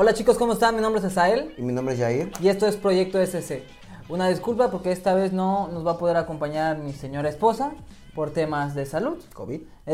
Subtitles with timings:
[0.00, 0.74] Hola chicos, ¿cómo están?
[0.74, 2.32] Mi nombre es Asael Y mi nombre es Jair.
[2.40, 3.64] y esto es Proyecto SC.
[4.08, 7.72] Una disculpa porque esta vez no nos va a poder acompañar mi señora esposa
[8.14, 9.18] por temas de salud.
[9.34, 9.60] COVID.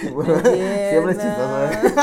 [0.00, 1.94] Siempre es chistoso, ¿eh?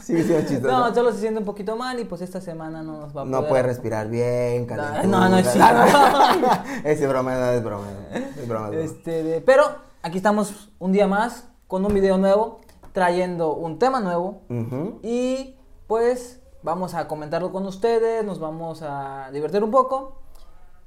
[0.00, 0.72] sí, sí, es chistoso.
[0.72, 3.24] No, solo se siente un poquito mal y pues esta semana no nos va a
[3.26, 3.42] poder.
[3.42, 5.02] No puede respirar bien, calentura.
[5.02, 5.82] no, no es cierto.
[6.82, 7.88] Ese broma, no, es broma.
[8.14, 8.68] Es broma.
[8.68, 8.74] es broma.
[8.74, 9.64] Este, pero
[10.00, 12.62] aquí estamos un día más con un video nuevo,
[12.94, 14.40] trayendo un tema nuevo
[15.02, 15.56] y
[15.88, 20.20] pues vamos a comentarlo con ustedes, nos vamos a divertir un poco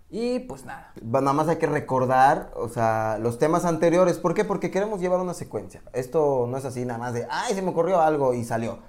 [0.09, 0.93] y pues nada.
[1.01, 4.19] Nada más hay que recordar, o sea, los temas anteriores.
[4.19, 4.45] ¿Por qué?
[4.45, 5.81] Porque queremos llevar una secuencia.
[5.91, 8.79] Esto no es así nada más de, ay, se me ocurrió algo y salió.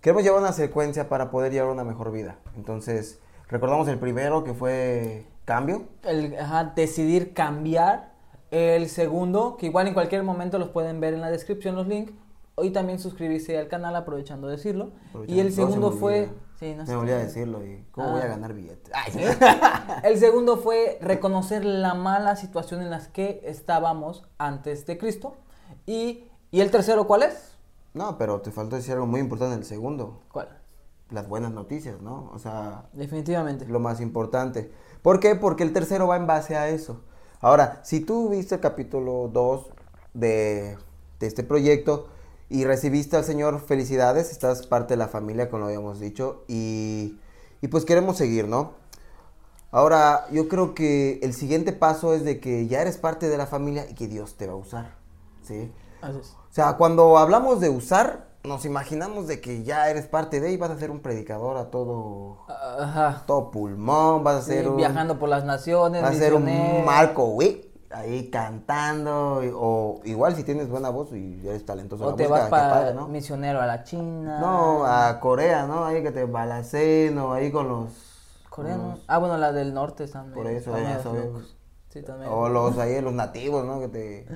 [0.00, 2.36] Queremos llevar una secuencia para poder llevar una mejor vida.
[2.56, 5.84] Entonces, recordamos el primero que fue cambio.
[6.02, 8.12] El, ajá, decidir cambiar.
[8.50, 12.12] El segundo, que igual en cualquier momento los pueden ver en la descripción los links.
[12.60, 14.92] Y también suscribirse al canal aprovechando de decirlo.
[15.26, 16.30] Y el No, se segundo fue...
[16.60, 16.92] Sí, no sé.
[16.92, 18.24] me olvidó decirlo y cómo voy Ah.
[18.24, 18.92] a ganar billetes.
[18.94, 20.00] Ay.
[20.04, 25.34] El segundo fue reconocer la mala situación en la que estábamos antes de Cristo.
[25.86, 27.56] Y, y el tercero, ¿cuál es?
[27.94, 30.20] No, pero te faltó decir algo muy importante el segundo.
[30.30, 30.48] ¿Cuál?
[31.10, 32.30] Las buenas noticias, ¿no?
[32.34, 33.66] O sea, Definitivamente.
[33.66, 34.70] lo más importante.
[35.02, 35.34] ¿Por qué?
[35.34, 37.00] Porque el tercero va en base a eso.
[37.40, 39.70] Ahora, si tú viste el capítulo 2
[40.14, 40.78] de,
[41.18, 42.06] de este proyecto
[42.52, 47.18] y recibiste al Señor, felicidades, estás parte de la familia, como lo habíamos dicho, y,
[47.62, 48.74] y pues queremos seguir, ¿no?
[49.70, 53.46] Ahora, yo creo que el siguiente paso es de que ya eres parte de la
[53.46, 54.96] familia y que Dios te va a usar,
[55.42, 55.72] ¿sí?
[56.00, 56.36] Así es.
[56.50, 60.56] O sea, cuando hablamos de usar, nos imaginamos de que ya eres parte de y
[60.58, 63.24] vas a ser un predicador a todo, Ajá.
[63.26, 66.84] todo pulmón, vas a Sí, ser un, viajando por las naciones, vas a ser un.
[66.84, 72.10] Marco Wick, ahí cantando, o igual si tienes buena voz y eres talentoso en O
[72.12, 73.08] la te música, vas para ¿no?
[73.08, 74.38] misionero a la China.
[74.40, 75.84] No, a Corea, ¿no?
[75.84, 77.90] Ahí que te balacen, o ahí con los...
[78.50, 78.82] Coreano.
[78.82, 80.34] con los- Ah, bueno, la del norte también.
[80.34, 81.32] Por eso, medios sabemos.
[81.32, 81.56] locos.
[81.90, 82.30] Sí, también.
[82.32, 83.80] O los ahí, los nativos, ¿no?
[83.80, 84.26] Que te...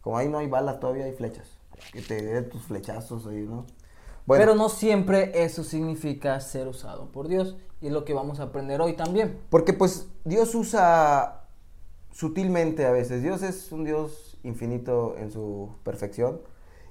[0.00, 1.48] Como ahí no hay balas, todavía hay flechas.
[1.92, 3.66] Que te den tus flechazos ahí, ¿no?
[4.26, 7.56] Pero no siempre eso significa ser usado por Dios.
[7.80, 9.38] Y es lo que vamos a aprender hoy también.
[9.50, 11.43] Porque pues Dios usa
[12.14, 13.22] sutilmente a veces.
[13.22, 16.40] Dios es un Dios infinito en su perfección.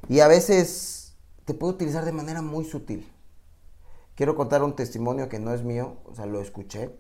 [0.10, 3.10] Y a veces te puede utilizar de manera muy sutil.
[4.16, 6.96] Quiero contar un testimonio que no es mío, o sea, lo escuché.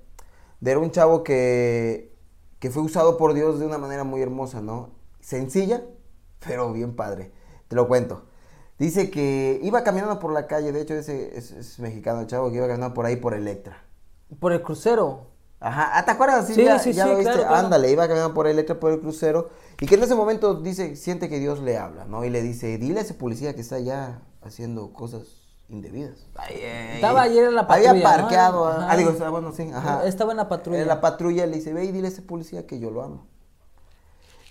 [0.62, 2.16] De un chavo que,
[2.60, 4.92] que fue usado por Dios de una manera muy hermosa, ¿no?
[5.20, 5.84] Sencilla,
[6.40, 7.32] pero bien padre.
[7.68, 8.26] Te lo cuento.
[8.80, 12.50] Dice que iba caminando por la calle, de hecho ese es, es mexicano el chavo
[12.50, 13.84] que iba caminando por ahí por Electra.
[14.40, 15.33] Por el crucero.
[15.63, 16.46] Ajá, ¿ah, ¿te acuerdas?
[16.47, 17.31] Sí, ya, sí, ya sí, lo viste.
[17.31, 17.66] claro, claro.
[17.66, 19.50] Ándale, iba caminando por Electra, por el crucero.
[19.79, 22.25] Y que en ese momento dice, siente que Dios le habla, ¿no?
[22.25, 25.22] Y le dice, dile a ese policía que está allá haciendo cosas
[25.69, 26.28] indebidas.
[26.35, 28.68] Ay, ay, Estaba ayer en la patrulla, Había parqueado.
[28.68, 30.06] Ah, digo, estaba, bueno, sí, ajá.
[30.06, 30.81] Estaba en la patrulla.
[30.81, 33.28] En la patrulla le dice, ve y dile a ese policía que yo lo amo.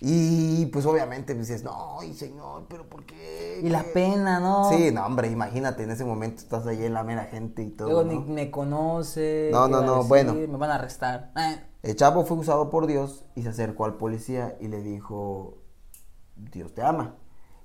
[0.05, 3.61] Y pues obviamente pues, dices, no, ay, señor, pero ¿por qué?
[3.63, 3.91] Y la ¿Qué?".
[3.91, 4.69] pena, ¿no?
[4.69, 7.87] Sí, no, hombre, imagínate, en ese momento estás ahí en la mera gente y todo.
[7.87, 8.11] Luego ¿no?
[8.11, 9.49] ni me conoce.
[9.53, 10.09] No, ¿qué no, no, decir?
[10.09, 10.33] bueno.
[10.33, 11.31] Me van a arrestar.
[11.37, 11.63] Eh.
[11.83, 15.59] El chavo fue usado por Dios y se acercó al policía y le dijo,
[16.35, 17.15] Dios te ama.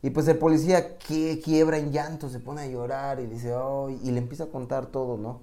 [0.01, 3.99] Y pues el policía que quiebra en llanto, se pone a llorar y dice, "Ay",
[4.05, 5.41] y le empieza a contar todo, ¿no?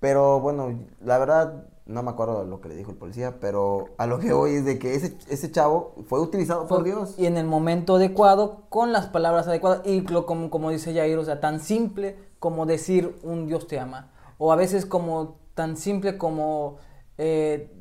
[0.00, 4.06] Pero bueno, la verdad no me acuerdo lo que le dijo el policía, pero a
[4.06, 7.14] lo que voy es de que ese, ese chavo fue utilizado por Dios.
[7.18, 9.82] Y en el momento adecuado, con las palabras adecuadas.
[9.84, 13.78] Y lo, como, como dice Jair, o sea, tan simple como decir un Dios te
[13.78, 14.12] ama.
[14.38, 16.76] O a veces como tan simple como,
[17.18, 17.72] eh,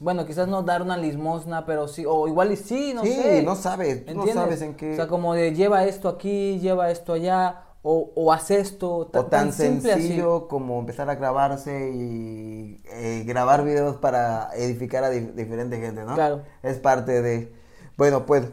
[0.00, 3.42] bueno, quizás no dar una limosna, pero sí, o igual y sí, no sí, sé.
[3.42, 4.92] no sabes, tú no sabes en qué...
[4.92, 8.96] O sea, como de lleva esto aquí, lleva esto allá, o, o haz esto.
[8.96, 9.62] o tan así.
[9.62, 16.04] sencillo como empezar a grabarse y eh, grabar videos para edificar a di- diferente gente,
[16.04, 16.14] ¿no?
[16.14, 16.42] Claro.
[16.62, 17.54] Es parte de...
[17.96, 18.46] Bueno, pues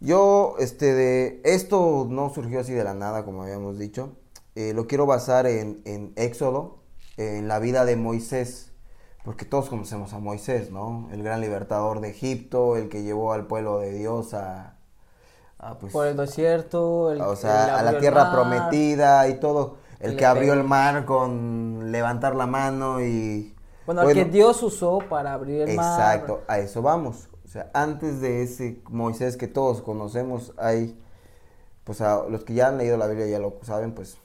[0.00, 1.40] yo, este, de...
[1.44, 4.16] Esto no surgió así de la nada, como habíamos dicho.
[4.54, 6.78] Eh, lo quiero basar en, en Éxodo,
[7.16, 8.72] en la vida de Moisés.
[9.24, 11.08] Porque todos conocemos a Moisés, ¿no?
[11.12, 14.78] El gran libertador de Egipto, el que llevó al pueblo de Dios a...
[15.60, 18.32] a, pues, Por el desierto, el, o sea, a la tierra mar.
[18.32, 19.76] prometida y todo.
[20.00, 23.54] El que abrió el mar con levantar la mano y...
[23.84, 26.00] Bueno, el que Dios usó para abrir el mar.
[26.00, 27.28] Exacto, a eso vamos.
[27.44, 30.98] O sea, antes de ese Moisés que todos conocemos, hay,
[31.84, 34.16] pues a los que ya han leído la Biblia ya lo saben, pues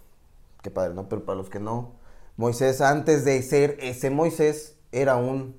[0.61, 1.09] qué padre, ¿no?
[1.09, 1.91] Pero para los que no,
[2.37, 5.55] Moisés antes de ser ese Moisés era un,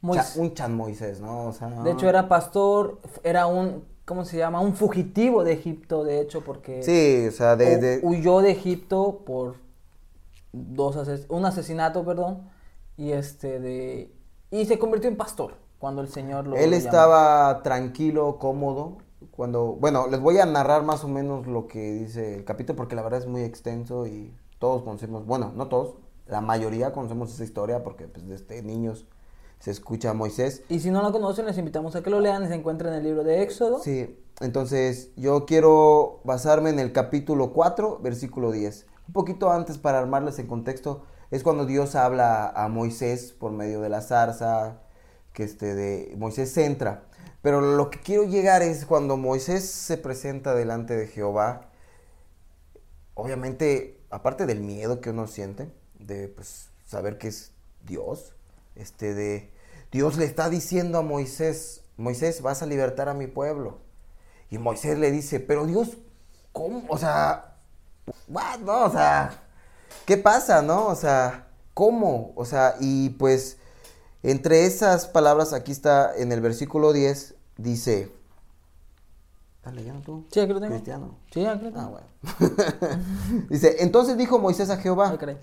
[0.00, 1.46] Mois- cha- un chan Moisés, ¿no?
[1.48, 4.60] O sea, De hecho, era pastor, era un, ¿cómo se llama?
[4.60, 7.78] Un fugitivo de Egipto, de hecho, porque Sí, o sea, de...
[7.78, 9.56] hu- de- huyó de Egipto por
[10.52, 12.48] dos ases- un asesinato, perdón,
[12.96, 14.12] y este de
[14.50, 18.98] y se convirtió en pastor cuando el Señor lo Él lo estaba tranquilo, cómodo.
[19.32, 22.94] Cuando, bueno, les voy a narrar más o menos lo que dice el capítulo porque
[22.94, 25.96] la verdad es muy extenso y todos conocemos, bueno, no todos,
[26.26, 29.06] la mayoría conocemos esa historia porque pues desde niños
[29.58, 30.62] se escucha a Moisés.
[30.68, 33.04] Y si no lo conocen, les invitamos a que lo lean se encuentren en el
[33.04, 33.80] libro de Éxodo.
[33.80, 38.86] Sí, entonces yo quiero basarme en el capítulo 4, versículo 10.
[39.08, 43.80] Un poquito antes para armarles en contexto, es cuando Dios habla a Moisés por medio
[43.80, 44.80] de la zarza,
[45.32, 47.04] que este de Moisés entra.
[47.42, 51.68] Pero lo que quiero llegar es cuando Moisés se presenta delante de Jehová,
[53.14, 57.52] obviamente, aparte del miedo que uno siente, de pues saber que es
[57.84, 58.33] Dios,
[58.76, 59.52] este de
[59.92, 63.78] Dios le está diciendo a Moisés, Moisés, vas a libertar a mi pueblo.
[64.50, 65.96] Y Moisés le dice, pero Dios,
[66.52, 66.84] ¿cómo?
[66.88, 67.56] O sea,
[68.28, 68.58] what?
[68.58, 69.42] No, o sea,
[70.04, 70.86] ¿qué pasa, no?
[70.86, 72.32] O sea, ¿cómo?
[72.36, 73.58] O sea, y pues
[74.22, 78.10] entre esas palabras, aquí está en el versículo 10, dice,
[79.56, 80.26] ¿estás leyendo tú?
[80.30, 80.72] Sí, aquí lo tengo.
[80.72, 81.18] Cristiano.
[81.32, 82.06] Sí, aquí lo Ah, bueno.
[83.50, 85.34] dice, entonces dijo Moisés a Jehová, Ah,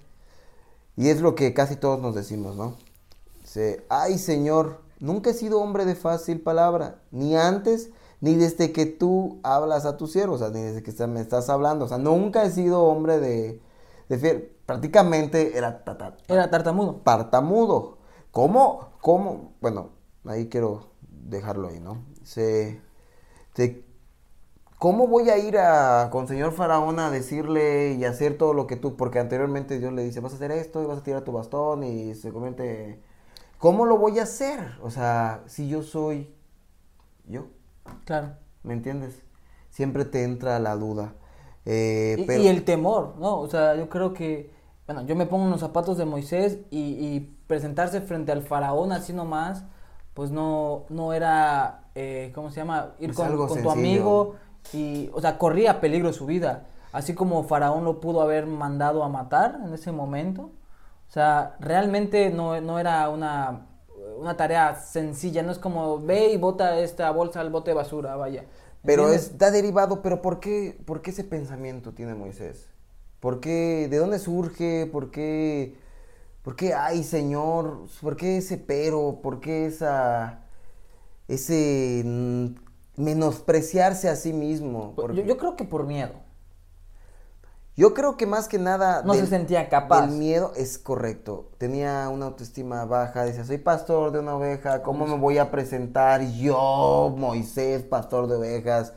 [0.98, 2.75] y es lo que casi todos nos decimos, ¿no?
[3.53, 7.89] Dice, ay Señor, nunca he sido hombre de fácil palabra, ni antes,
[8.21, 11.50] ni desde que tú hablas a tus siervos, o sea, ni desde que me estás
[11.50, 13.62] hablando, o sea, nunca he sido hombre de,
[14.09, 14.51] de fiel.
[14.65, 17.03] Prácticamente era ta- ta- ta- Era tartamudo.
[17.03, 17.98] partamudo.
[18.31, 18.92] ¿Cómo?
[19.01, 19.53] ¿Cómo?
[19.59, 19.89] Bueno,
[20.25, 22.06] ahí quiero dejarlo ahí, ¿no?
[22.24, 22.81] Se,
[23.56, 23.83] se-
[24.80, 28.77] ¿Cómo voy a ir a, con señor Faraón a decirle y hacer todo lo que
[28.77, 28.98] tú?
[28.98, 31.83] Porque anteriormente Dios le dice, vas a hacer esto y vas a tirar tu bastón
[31.83, 33.01] y se convierte...
[33.62, 34.60] ¿Cómo lo voy a hacer?
[34.81, 36.34] O sea, si yo soy
[37.28, 37.46] yo,
[38.06, 38.31] Claro.
[38.63, 39.22] ¿me entiendes?
[39.69, 41.13] Siempre te entra la duda.
[41.66, 43.40] Eh, Y, pero- y el temor, ¿no?
[43.40, 44.52] O sea, yo creo que,
[44.88, 48.92] bueno, yo me pongo en los zapatos de Moisés y, y presentarse frente al faraón
[48.92, 49.63] así nomás,
[50.16, 52.96] pues no, no era, eh, ¿cómo se llama?
[53.00, 54.36] Ir Es con, algo con tu amigo
[54.74, 56.66] y, o sea, corría peligro su vida.
[56.94, 60.50] Así como faraón lo pudo haber mandado a matar en ese momento.
[61.12, 63.68] O sea, realmente no, no era una,
[64.19, 68.16] una tarea sencilla, no es como ve y bota esta bolsa al bote de basura,
[68.16, 68.46] vaya.
[68.86, 69.31] Pero ¿Entiendes?
[69.31, 72.69] está derivado, pero ¿por qué, ¿por qué ese pensamiento tiene Moisés?
[73.19, 73.88] ¿Por qué?
[73.90, 74.88] ¿De dónde surge?
[74.92, 75.75] ¿Por qué?
[76.44, 77.88] ¿Por qué, ay Señor?
[78.02, 79.19] ¿Por qué ese pero?
[79.24, 80.42] ¿Por qué esa,
[81.28, 82.48] ese mm,
[82.98, 84.96] menospreciarse a sí mismo?
[84.96, 86.13] Yo, Porque- yo creo que por miedo.
[87.77, 89.01] Yo creo que más que nada...
[89.03, 90.06] No se sentía capaz.
[90.06, 91.50] El miedo es correcto.
[91.57, 93.23] Tenía una autoestima baja.
[93.23, 94.83] Decía, soy pastor de una oveja.
[94.83, 98.94] ¿Cómo me voy a presentar yo, Moisés, pastor de ovejas?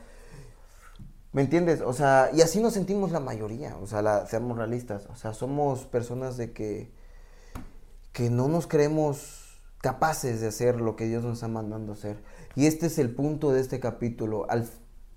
[1.32, 1.80] ¿Me entiendes?
[1.80, 3.76] O sea, y así nos sentimos la mayoría.
[3.80, 5.06] O sea, la- seamos realistas.
[5.06, 6.92] O sea, somos personas de que,
[8.12, 12.22] que no nos creemos capaces de hacer lo que Dios nos está mandando hacer.
[12.56, 14.46] Y este es el punto de este capítulo.
[14.48, 14.68] Al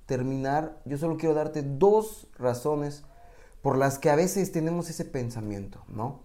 [0.05, 3.03] terminar, yo solo quiero darte dos razones
[3.61, 6.21] por las que a veces tenemos ese pensamiento, ¿no?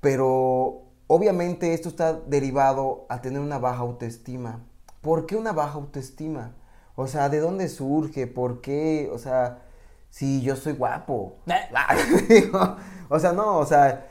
[0.00, 4.60] Pero obviamente esto está derivado a tener una baja autoestima.
[5.00, 6.54] ¿Por qué una baja autoestima?
[6.96, 8.26] O sea, ¿de dónde surge?
[8.26, 9.10] ¿Por qué?
[9.12, 9.62] O sea,
[10.10, 11.36] si yo soy guapo.
[12.28, 12.76] Digo,
[13.08, 14.06] o sea, no, o sea,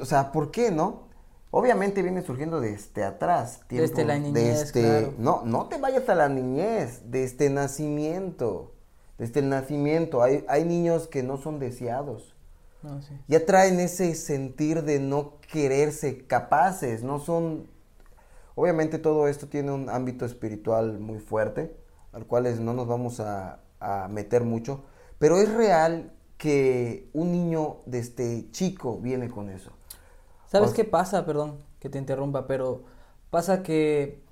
[0.00, 1.10] o sea, ¿por qué no?
[1.50, 3.60] Obviamente viene surgiendo desde atrás.
[3.68, 5.14] Desde la niñez, desde- claro.
[5.18, 8.72] No, no te vayas a la niñez, desde nacimiento.
[9.18, 10.22] Desde el nacimiento.
[10.22, 12.34] Hay, hay niños que no son deseados.
[12.82, 13.14] No, sí.
[13.28, 17.68] Ya traen ese sentir de no quererse capaces, no son...
[18.54, 21.74] Obviamente todo esto tiene un ámbito espiritual muy fuerte,
[22.12, 24.82] al cual no nos vamos a, a meter mucho,
[25.18, 29.72] pero es real que un niño desde chico viene con eso.
[30.50, 31.24] ¿Sabes O- qué pasa?
[31.24, 32.84] Perdón que te interrumpa, pero
[33.30, 34.22] pasa que,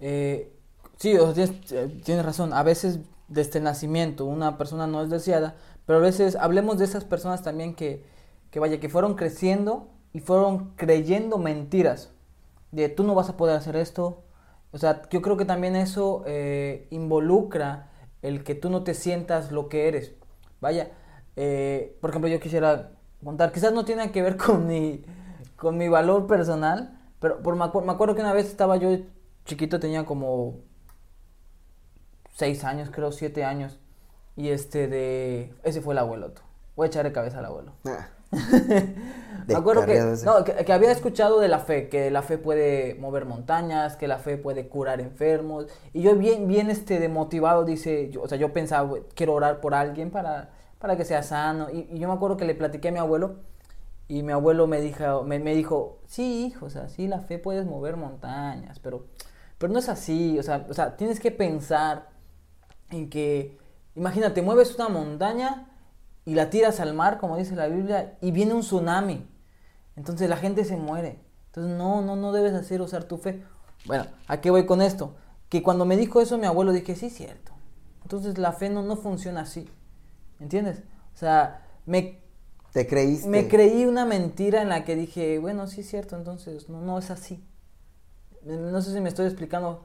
[0.00, 0.52] eh,
[0.96, 5.56] sí, tienes, eh, tienes razón, a veces desde el nacimiento una persona no es deseada,
[5.86, 8.04] pero a veces hablemos de esas personas también que,
[8.50, 12.10] que vaya, que fueron creciendo y fueron creyendo mentiras,
[12.72, 14.24] de tú no vas a poder hacer esto,
[14.72, 19.50] o sea, yo creo que también eso eh, involucra el que tú no te sientas
[19.50, 20.14] lo que eres.
[20.60, 20.90] Vaya,
[21.36, 22.92] eh, por ejemplo, yo quisiera
[23.24, 25.04] contar, quizás no tiene que ver con mi,
[25.56, 28.90] con mi valor personal, pero por, me acuerdo que una vez estaba yo
[29.44, 30.56] chiquito, tenía como
[32.38, 33.78] seis años, creo, siete años,
[34.36, 35.52] y este de...
[35.64, 36.42] Ese fue el abuelo, tú.
[36.76, 37.72] Voy a echarle cabeza al abuelo.
[37.86, 38.08] Ah,
[39.46, 42.94] Me acuerdo que, no, que, que había escuchado de la fe, que la fe puede
[42.96, 45.66] mover montañas, que la fe puede curar enfermos.
[45.94, 49.60] Y yo bien, bien este, demotivado, dice, yo, o sea, yo pensaba, "Güey, quiero orar
[49.60, 51.68] por alguien para, para que sea sano.
[51.70, 53.36] Y, y yo me acuerdo que le platiqué a mi abuelo
[54.08, 57.38] Y mi abuelo me dijo, me, me dijo, sí, hijo, o sea, sí, la fe
[57.38, 59.06] puedes mover montañas, pero,
[59.58, 62.08] pero no es así, o sea, o sea, tienes que pensar
[62.90, 63.58] en que,
[63.94, 65.68] imagínate, mueves una montaña
[66.24, 69.26] y la tiras al mar, como dice la Biblia, y viene un tsunami.
[69.96, 71.20] Entonces la gente se muere.
[71.46, 73.42] Entonces no, no, no debes hacer usar tu fe.
[73.86, 75.14] Bueno, ¿a qué voy con esto?
[75.48, 77.52] Que cuando me dijo eso mi abuelo dije, sí, cierto.
[78.02, 79.68] Entonces la fe no, no funciona así.
[80.40, 80.82] ¿Entiendes?
[81.14, 82.20] O sea, me,
[82.72, 83.28] ¿Te creíste?
[83.28, 87.10] me creí una mentira en la que dije, bueno, sí, cierto, entonces no, no es
[87.10, 87.44] así.
[88.44, 89.84] No sé si me estoy explicando.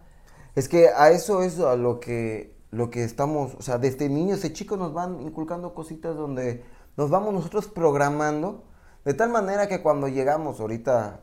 [0.55, 4.41] Es que a eso es a lo que, lo que estamos, o sea, desde niños,
[4.41, 6.65] de chicos nos van inculcando cositas donde
[6.97, 8.63] nos vamos nosotros programando,
[9.05, 11.21] de tal manera que cuando llegamos ahorita,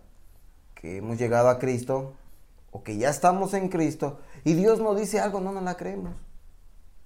[0.75, 2.13] que hemos llegado a Cristo,
[2.71, 6.15] o que ya estamos en Cristo, y Dios nos dice algo, no nos la creemos.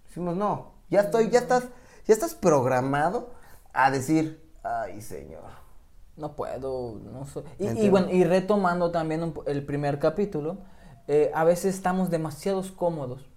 [0.09, 1.65] Decimos, no, ya estoy, ya estás,
[2.07, 3.31] ya estás programado
[3.73, 5.65] a decir, ay Señor.
[6.17, 7.45] No puedo, no soy.
[7.59, 10.59] Y, y bueno, y retomando también un el primer capítulo,
[11.09, 13.29] eh, a veces estamos demasiados cómodos,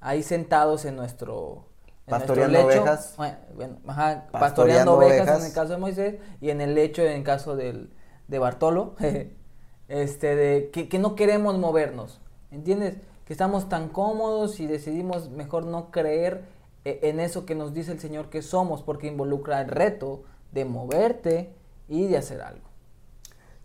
[0.00, 1.66] ahí sentados en nuestro,
[2.06, 2.82] en nuestro Pastoreando lecho.
[2.82, 3.20] ovejas.
[3.54, 5.40] Bueno, ajá, Pastoreando pastoreando ovejas, ovejas.
[5.40, 7.92] en el caso de Moisés y en el lecho en el caso del,
[8.28, 8.94] de Bartolo,
[9.88, 12.96] este, de que, que no queremos movernos, ¿entiendes?
[13.24, 16.44] Que estamos tan cómodos y decidimos mejor no creer
[16.84, 20.64] eh, en eso que nos dice el Señor que somos, porque involucra el reto de
[20.64, 21.54] moverte
[21.88, 22.68] y de hacer algo.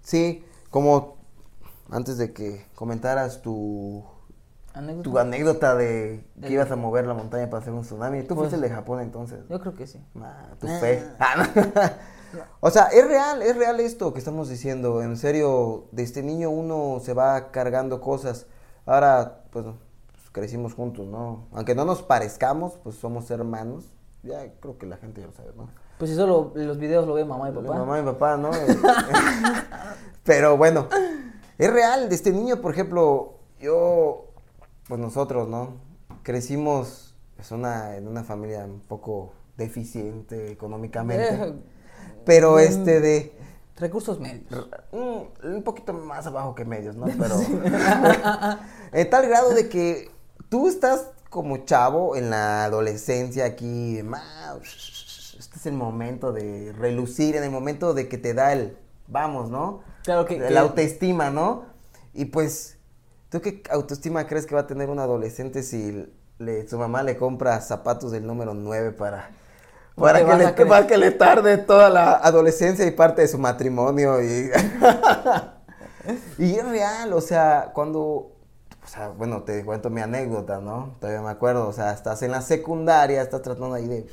[0.02, 1.16] Sí, como
[1.90, 4.04] antes de que comentaras tu,
[4.74, 5.04] ¿Anécdota?
[5.10, 8.50] tu anécdota de que ibas a mover la montaña para hacer un tsunami, tú Pues-
[8.50, 9.40] fuiste el de Japón entonces.
[9.50, 10.04] Yo creo que sí.
[10.20, 11.04] Ah, tu fe.
[11.20, 11.44] Ah, no.
[12.60, 15.02] o sea, es real, es real esto que estamos diciendo.
[15.04, 18.48] En serio, de este niño uno se va cargando cosas.
[18.86, 21.48] Ahora, pues, pues, crecimos juntos, ¿no?
[21.54, 23.94] Aunque no nos parezcamos, pues somos hermanos.
[24.24, 25.70] Ya creo que la gente ya lo sabe, ¿no?
[26.00, 27.74] Pues si solo los videos lo ve mamá y papá.
[27.78, 28.50] Mamá y papá, ¿no?
[30.24, 30.88] Pero bueno,
[31.58, 32.10] es real.
[32.10, 34.33] De este niño, por ejemplo, yo,
[34.88, 35.74] pues nosotros, ¿no?
[36.24, 41.34] Crecimos pues, una, en una familia un poco deficiente económicamente.
[41.34, 41.54] Eh,
[42.26, 43.34] pero mm, este de...
[43.76, 44.70] Recursos medios.
[44.92, 47.06] mm, un poquito más abajo que medios, ¿no?
[47.20, 47.36] Pero...
[48.92, 50.12] en tal grado de que
[50.50, 54.00] tú estás como chavo en la adolescencia aquí,
[55.40, 59.50] este es el momento de relucir, en el momento de que te da el vamos,
[59.50, 59.82] ¿no?
[60.04, 61.66] Claro que- La que- autoestima, ¿no?
[62.14, 62.73] Y pues,
[63.34, 67.18] ¿tú qué autoestima crees que va a tener un adolescente si le, su mamá le
[67.18, 69.32] compra zapatos del número 9 para,
[69.96, 74.22] que le, para que le tarde toda la adolescencia y parte de su matrimonio?
[74.22, 74.52] Y,
[76.38, 78.34] y es real, o sea, cuando
[78.84, 80.96] o sea, bueno, te cuento mi anécdota, ¿no?
[81.00, 84.06] Todavía me acuerdo, o sea, estás en la secundaria, estás tratando ahí de,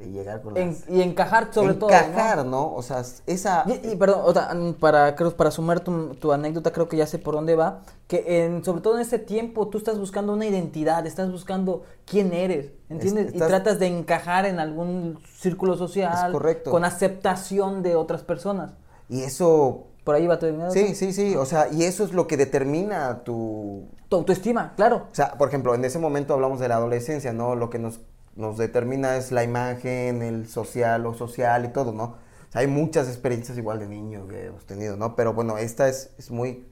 [0.00, 0.88] de llegar con En- las...
[0.88, 1.90] y encajar sobre todo.
[1.90, 2.50] encajar, ¿no?
[2.50, 2.74] ¿no?
[2.74, 3.64] O sea, esa...
[3.66, 7.06] Y, y, perdón, otra, mm, para, creo, para sumar tu, tu anécdota, creo que ya
[7.06, 7.82] sé por dónde va.
[8.08, 12.32] Que en, sobre todo en este tiempo tú estás buscando una identidad, estás buscando quién
[12.32, 13.28] eres, ¿entiendes?
[13.28, 16.26] Es- Y tratas de encajar en algún círculo social.
[16.28, 16.70] Es correcto.
[16.70, 18.72] Con aceptación de otras personas.
[19.08, 19.86] Y eso...
[20.04, 20.70] Por ahí va tu anécdota.
[20.70, 23.84] Sí, sí, sí, o sea, y eso es lo que determina tu...
[24.08, 25.06] Tu autoestima, claro.
[25.12, 27.54] O sea, por ejemplo, en ese momento hablamos de la adolescencia, ¿no?
[27.54, 28.00] Lo que nos,
[28.40, 32.04] nos determina es la imagen, el social, lo social y todo, ¿no?
[32.48, 35.14] O sea, hay muchas experiencias igual de niños que hemos tenido, ¿no?
[35.14, 36.66] Pero bueno, esta es, es muy,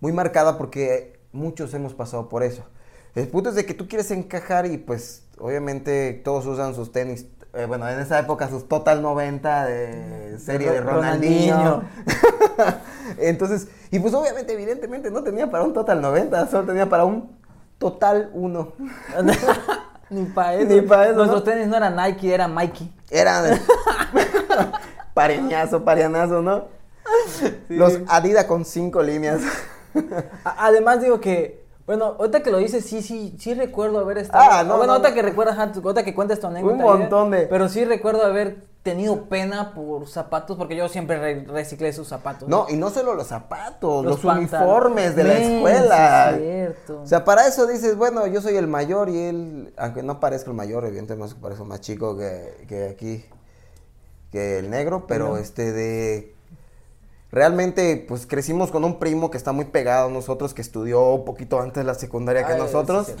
[0.00, 2.64] muy marcada porque muchos hemos pasado por eso.
[3.14, 7.26] El punto es de que tú quieres encajar y pues obviamente todos usan sus tenis,
[7.54, 11.54] eh, bueno, en esa época sus Total 90 de serie de Ro- Ronaldinho.
[11.56, 11.84] Ronaldinho.
[13.18, 17.36] Entonces, y pues obviamente, evidentemente no tenía para un Total 90, solo tenía para un
[17.78, 18.72] Total 1.
[20.10, 20.66] Ni para eso.
[20.74, 21.50] Ni pa' eso, Nuestros ¿no?
[21.50, 22.92] tenis no era Nike, era Mikey.
[23.10, 23.60] Era de-
[25.14, 26.64] pareñazo, parianazo, ¿no?
[27.68, 29.40] Los Adidas con cinco líneas.
[30.44, 34.44] Además digo que, bueno, ahorita que lo dices, sí, sí, sí recuerdo haber estado.
[34.50, 35.14] Ah, no, bueno, no, ahorita no.
[35.14, 36.74] que recuerdas, ahorita que cuentas tu anécdota.
[36.74, 38.58] Un montón de- Pero sí recuerdo haber
[38.90, 42.48] tenido pena por zapatos, porque yo siempre re- reciclé esos zapatos.
[42.48, 46.30] No, y no solo los zapatos, Los los, uniformes de la escuela.
[46.34, 47.02] sí, cierto.
[47.02, 50.50] O sea, para eso dices, bueno, yo soy el mayor y él, aunque no parezca
[50.50, 53.24] el mayor, evidentemente parezco más chico que, que aquí,
[54.32, 56.34] que el negro, pero este de...
[57.30, 61.24] Realmente, pues crecimos con un primo que está muy pegado a nosotros, que estudió un
[61.26, 63.12] poquito antes la secundaria que nosotros.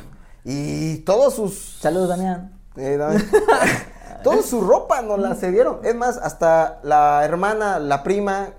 [0.44, 2.58] y todos sus Saludos, Damián.
[2.76, 3.22] eh, Dami-
[4.22, 5.80] Toda su ropa nos la cedieron.
[5.84, 8.50] Es más, hasta la hermana, la prima,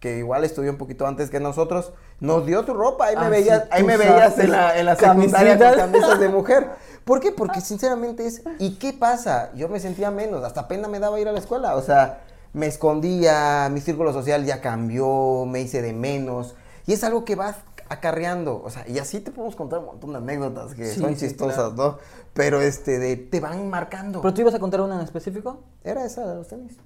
[0.00, 3.06] que igual estudió un poquito antes que nosotros, nos dio su ropa.
[3.06, 6.20] Ahí me Ah, veías, sí, ahí me veías en la, en la secundaria con camisas
[6.20, 6.70] de mujer.
[7.04, 7.32] ¿Por qué?
[7.32, 9.50] Porque sinceramente es, ¿y qué pasa?
[9.54, 11.74] Yo me sentía menos, hasta pena me daba ir a la escuela.
[11.76, 12.20] O sea,
[12.52, 16.54] me escondía, mi círculo social ya cambió, me hice de menos.
[16.86, 17.56] Y es algo que vas
[17.92, 21.14] acarreando, o sea, y así te podemos contar un montón de anécdotas que Sí, son
[21.16, 21.98] sí, chistosas, ¿no?
[22.34, 24.20] Pero este, de, te van marcando.
[24.22, 25.60] ¿Pero tú ibas a contar una en específico?
[25.84, 26.76] Era esa de los tenis.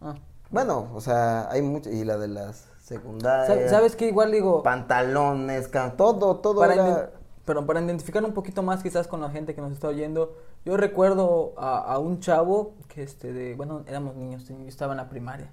[0.00, 0.14] Ah.
[0.50, 3.70] Bueno, o sea, hay muchas, y la de las secundarias.
[3.70, 4.08] Sa- ¿Sabes qué?
[4.08, 6.86] Igual digo, Pantalones, todo, todo para, era...
[6.88, 7.10] iden-
[7.44, 10.76] pero para identificar un poquito más quizás con la gente que nos está oyendo, yo
[10.76, 15.08] recuerdo a, a un chavo que, este, de, bueno, éramos niños, yo estaba en la
[15.08, 15.52] primaria,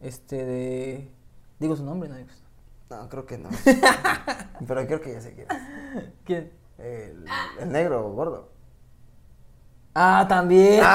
[0.00, 1.08] este, de,
[1.60, 2.16] digo su nombre, ¿no?
[2.16, 2.49] Digo su-
[2.90, 3.48] No, creo que no.
[4.66, 6.04] Pero creo que ya sé quién es.
[6.24, 6.52] ¿Quién?
[6.78, 7.24] El,
[7.60, 8.48] el negro gordo.
[9.94, 10.82] Ah, también.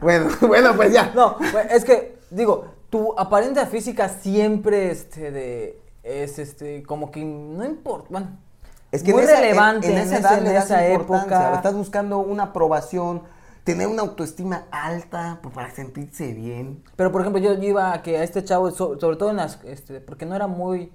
[0.00, 1.10] Bueno, bueno, pues ya.
[1.14, 7.24] No, bueno, es que, digo, tu apariencia física siempre, este, de, es, este, como que
[7.24, 8.38] no importa, bueno,
[8.92, 11.54] Es que muy en esa, en- relevante en, esa edad en esa época.
[11.54, 13.22] Estás buscando una aprobación,
[13.72, 16.82] tener una autoestima alta pues, para sentirse bien.
[16.96, 19.36] Pero por ejemplo, yo, yo iba a que a este chavo, so- sobre todo en
[19.36, 20.90] las, este, porque no era muy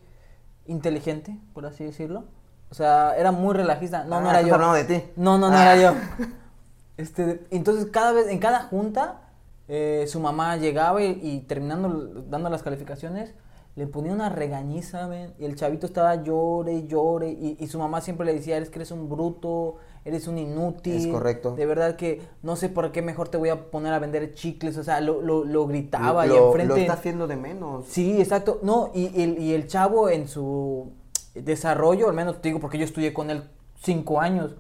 [0.66, 2.26] inteligente, por así decirlo.
[2.72, 4.06] O sea, era muy relajista.
[4.06, 4.56] No, no Ah, era estás yo.
[4.56, 5.06] hablando de ti.
[5.16, 5.76] No, no, no Ah.
[5.76, 6.00] era yo.
[6.98, 9.22] Este, entonces cada vez, en cada junta,
[9.68, 13.34] eh, su mamá llegaba y, y terminando dando las calificaciones,
[13.76, 18.02] le ponía una regañiza, men, y el chavito estaba llore, llore, y, y su mamá
[18.02, 20.96] siempre le decía, eres que eres un bruto, eres un inútil.
[20.96, 21.56] Es correcto.
[21.56, 24.78] De verdad que no sé por qué mejor te voy a poner a vender chicles,
[24.78, 26.74] o sea, lo, lo, lo gritaba y lo, enfrente.
[26.74, 27.86] lo está haciendo de menos.
[27.88, 28.60] Sí, exacto.
[28.64, 30.92] No, y, y el, y el chavo en su
[31.36, 33.44] desarrollo, al menos te digo porque yo estudié con él
[33.82, 34.56] cinco años,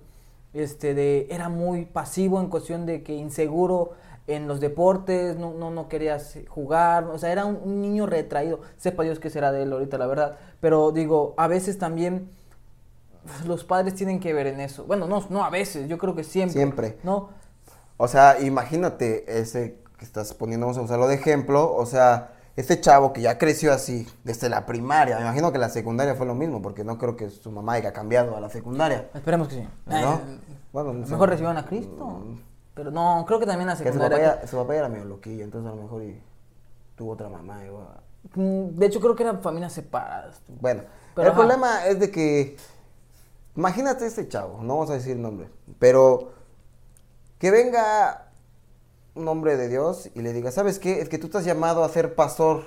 [0.54, 3.92] este, de, era muy pasivo en cuestión de que inseguro
[4.28, 8.06] en los deportes, no, no, no quería se- jugar, o sea, era un, un niño
[8.06, 8.62] retraído.
[8.78, 10.38] Sepa Dios qué será de él ahorita, la verdad.
[10.62, 12.30] Pero digo, a veces también
[13.46, 14.84] los padres tienen que ver en eso.
[14.86, 16.54] Bueno, no, no a veces, yo creo que siempre.
[16.54, 16.98] Siempre.
[17.04, 17.30] ¿No?
[17.98, 21.74] O sea, imagínate ese que estás poniendo, vamos a usarlo de ejemplo.
[21.74, 25.16] O sea, este chavo que ya creció así desde la primaria.
[25.18, 27.94] Me imagino que la secundaria fue lo mismo, porque no creo que su mamá haya
[27.94, 29.10] cambiado a la secundaria.
[29.14, 29.68] Esperemos que sí.
[29.86, 30.14] ¿No?
[30.16, 30.20] Eh,
[30.72, 31.12] Bueno, no sé.
[31.12, 32.06] mejor reciban a Cristo.
[32.06, 32.40] Mm.
[32.74, 34.42] Pero no, creo que también la Que su papá, secundaria.
[34.42, 36.20] ya, su papá ya era medio loquillo, entonces a lo mejor y
[36.96, 37.64] tuvo otra mamá.
[37.64, 37.88] igual.
[38.36, 40.42] Mm, De hecho, creo que eran familias separadas.
[40.48, 40.82] Bueno,
[41.14, 41.40] Pero, el ajá.
[41.40, 42.58] problema es de que,
[43.56, 46.32] imagínate este chavo, no vamos a decir nombre, pero
[47.40, 48.32] que venga
[49.16, 51.02] un hombre de Dios y le diga, ¿sabes qué?
[51.02, 52.64] Es que tú estás llamado a ser pastor,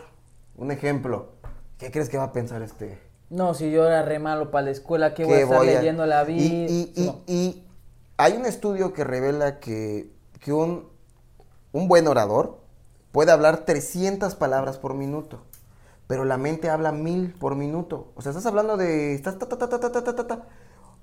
[0.57, 1.31] un ejemplo.
[1.79, 2.99] ¿Qué crees que va a pensar este?
[3.31, 5.69] No, si yo era re malo para la escuela, ¿qué voy a ¿Qué estar voy
[5.71, 6.67] a- leyendo la Biblia?
[6.69, 7.21] y- y- No.
[7.27, 7.65] y
[8.17, 10.89] hay un estudio que revela que, que un,
[11.73, 12.61] un buen orador
[13.13, 15.41] puede hablar 300 palabras por minuto,
[16.07, 18.13] pero la mente habla mil por minuto.
[18.15, 19.15] O sea, estás hablando de...
[19.15, 20.47] Estás ta, ta, ta,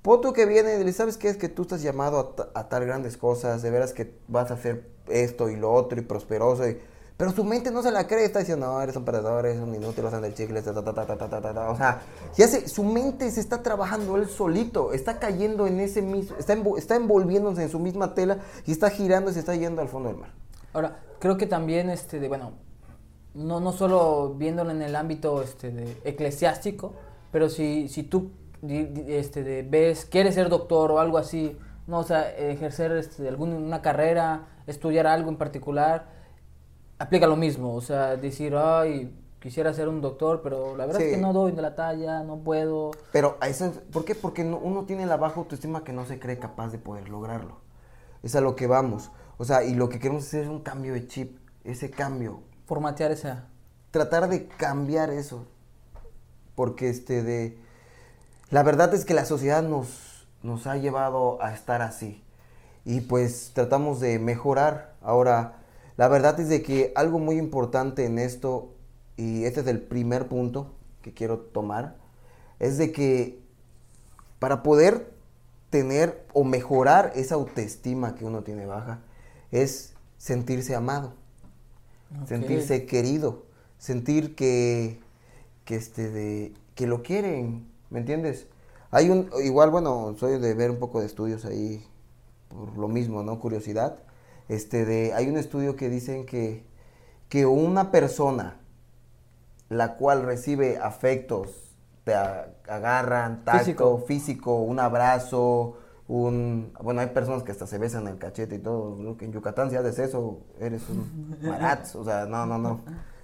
[0.04, 1.30] Pon tú que viene y le ¿sabes qué?
[1.30, 4.54] Es que tú estás llamado a, a, tal grandes cosas, de veras que vas a
[4.54, 6.68] hacer esto y lo otro y prosperoso.
[6.68, 6.76] Y...
[7.16, 9.74] Pero su mente no se la cree, está diciendo, no, eres un perdedor, eres un
[9.74, 11.70] inútil, vas a andar chicles, ta, ta, ta, ta ta ta.
[11.70, 12.02] O sea,
[12.36, 16.54] ya se, su mente se está trabajando él solito, está cayendo en ese mismo, está,
[16.76, 20.10] está envolviéndose en su misma tela y está girando y se está yendo al fondo
[20.10, 20.32] del mar.
[20.74, 22.52] Ahora, creo que también, este, de, bueno,
[23.32, 26.92] no, no solo viéndolo en el ámbito este, de, eclesiástico,
[27.32, 28.32] pero si, si tú
[28.68, 33.56] este, de, ves, quieres ser doctor o algo así, no, o sea, ejercer este, alguna
[33.56, 36.06] una carrera, estudiar algo en particular,
[36.98, 41.14] aplica lo mismo, o sea, decir, ay, quisiera ser un doctor, pero la verdad es
[41.16, 42.92] que no doy de la talla, no puedo.
[43.12, 43.36] Pero,
[43.92, 44.14] ¿por qué?
[44.14, 47.58] Porque no- uno tiene la baja autoestima que no se cree capaz de poder lograrlo.
[48.22, 49.10] Es a lo que vamos.
[49.36, 52.40] O sea, y lo que queremos hacer es un cambio de chip, ese cambio.
[52.64, 53.48] Formatear esa.
[53.90, 55.44] Tratar de cambiar eso.
[56.54, 57.58] Porque este de...
[58.54, 62.22] La verdad es que la sociedad nos, nos ha llevado a estar así.
[62.84, 64.94] Y pues tratamos de mejorar.
[65.02, 65.56] Ahora,
[65.96, 68.72] la verdad es de que algo muy importante en esto,
[69.16, 71.96] y este es el primer punto que quiero tomar,
[72.60, 73.40] es de que
[74.38, 75.12] para poder
[75.68, 79.00] tener o mejorar esa autoestima que uno tiene baja,
[79.50, 81.14] es sentirse amado,
[82.28, 83.46] sentirse querido,
[83.78, 85.00] sentir que,
[85.64, 88.48] que, este de, que lo quieren, ¿me entiendes?
[88.90, 91.86] Hay un, igual, bueno, soy de ver un poco de estudios ahí,
[92.48, 93.38] por lo mismo, ¿no?
[93.38, 94.00] Curiosidad.
[94.48, 96.66] Este de, hay un estudio que dicen que,
[97.28, 98.56] que una persona
[99.68, 104.04] la cual recibe afectos, te agarran, tacto, Físico.
[104.08, 104.56] físico.
[104.56, 105.78] un abrazo,
[106.08, 106.72] un...
[106.82, 109.16] Bueno, hay personas que hasta se besan el cachete y todo, ¿no?
[109.16, 112.80] que en Yucatán si haces eso, eres un maratz, o sea, no, no, no.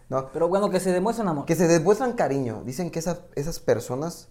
[0.09, 0.31] no.
[0.33, 1.45] Pero bueno, que se demuestren amor.
[1.45, 2.63] Que se demuestran cariño.
[2.65, 4.29] Dicen que esas, esas personas,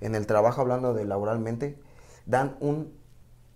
[0.00, 1.80] en el trabajo hablando de laboralmente,
[2.26, 2.98] dan un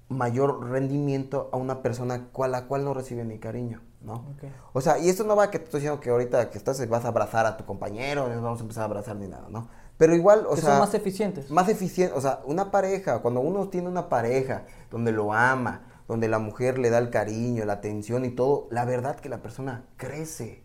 [0.08, 4.14] mayor rendimiento a una persona cual la cual no recibe mi cariño, ¿no?
[4.14, 4.44] Ok.
[4.72, 7.04] O sea, y esto no va que te estoy diciendo que ahorita que estás vas
[7.04, 9.68] a abrazar a tu compañero, nos vamos a empezar a abrazar ni nada, ¿no?
[9.98, 11.50] Pero igual, o que sea, son más eficientes.
[11.50, 16.28] más eficiente, o sea, una pareja, cuando uno tiene una pareja donde lo ama, donde
[16.28, 19.84] la mujer le da el cariño, la atención y todo, la verdad que la persona
[19.96, 20.62] crece.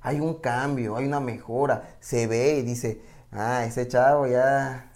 [0.00, 4.91] Hay un cambio, hay una mejora, se ve y dice, ah, ese chavo ya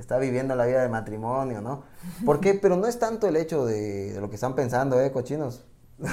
[0.00, 1.84] está viviendo la vida de matrimonio, ¿no?
[2.24, 2.54] ¿Por qué?
[2.54, 5.64] Pero no es tanto el hecho de, de lo que están pensando, ¿eh, cochinos?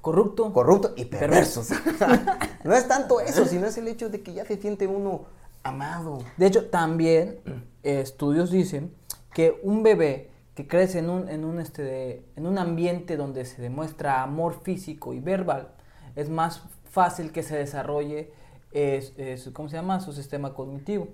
[0.00, 0.52] Corrupto.
[0.52, 1.70] corruptos y perversos.
[2.64, 5.24] no es tanto eso, sino es el hecho de que ya se siente uno
[5.62, 6.18] amado.
[6.36, 7.40] De hecho, también
[7.82, 8.94] eh, estudios dicen
[9.32, 13.44] que un bebé que crece en un, en un, este, de- en un ambiente donde
[13.46, 15.70] se demuestra amor físico y verbal,
[16.16, 18.30] es más fácil que se desarrolle,
[18.72, 20.00] es, es- ¿cómo se llama?
[20.00, 21.08] Su sistema cognitivo.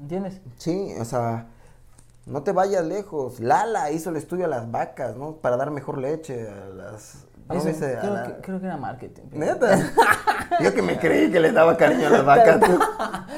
[0.00, 0.40] ¿Entiendes?
[0.58, 1.46] Sí, o sea,
[2.26, 3.40] no te vayas lejos.
[3.40, 5.32] Lala hizo el estudio a las vacas, ¿no?
[5.36, 7.24] Para dar mejor leche a las...
[7.48, 9.22] creo, la- que, creo que era marketing.
[9.32, 9.78] ¿Neta?
[10.60, 12.60] Yo que me creí que le daba cariño a las vacas.
[12.60, 12.78] tú.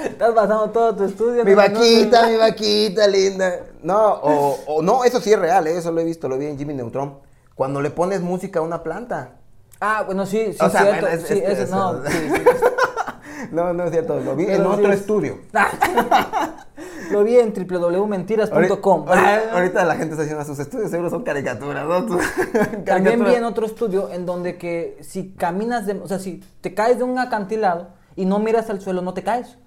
[0.04, 1.44] Estás basando todo tu estudio.
[1.44, 3.52] mi no- vaquita, mi vaquita linda.
[3.82, 5.76] No, o, o no, eso sí es real, ¿eh?
[5.78, 7.18] eso lo he visto, lo vi en Jimmy Neutron.
[7.54, 9.32] Cuando le pones música a una planta.
[9.80, 11.00] Ah, bueno, sí, sí, O sea, cierto.
[11.00, 12.42] bueno, es- sí, es- eso, es- no, sí, sí.
[13.52, 15.38] No, no es cierto, lo vi en Pero otro es- estudio.
[17.10, 19.04] Lo vi en www.mentiras.com.
[19.06, 22.06] Ahorita, ahorita la gente está haciendo sus estudios, seguro son caricaturas, ¿no?
[22.86, 26.72] También vi en otro estudio en donde que si caminas, de, o sea, si te
[26.72, 29.58] caes de un acantilado y no miras al suelo, no te caes.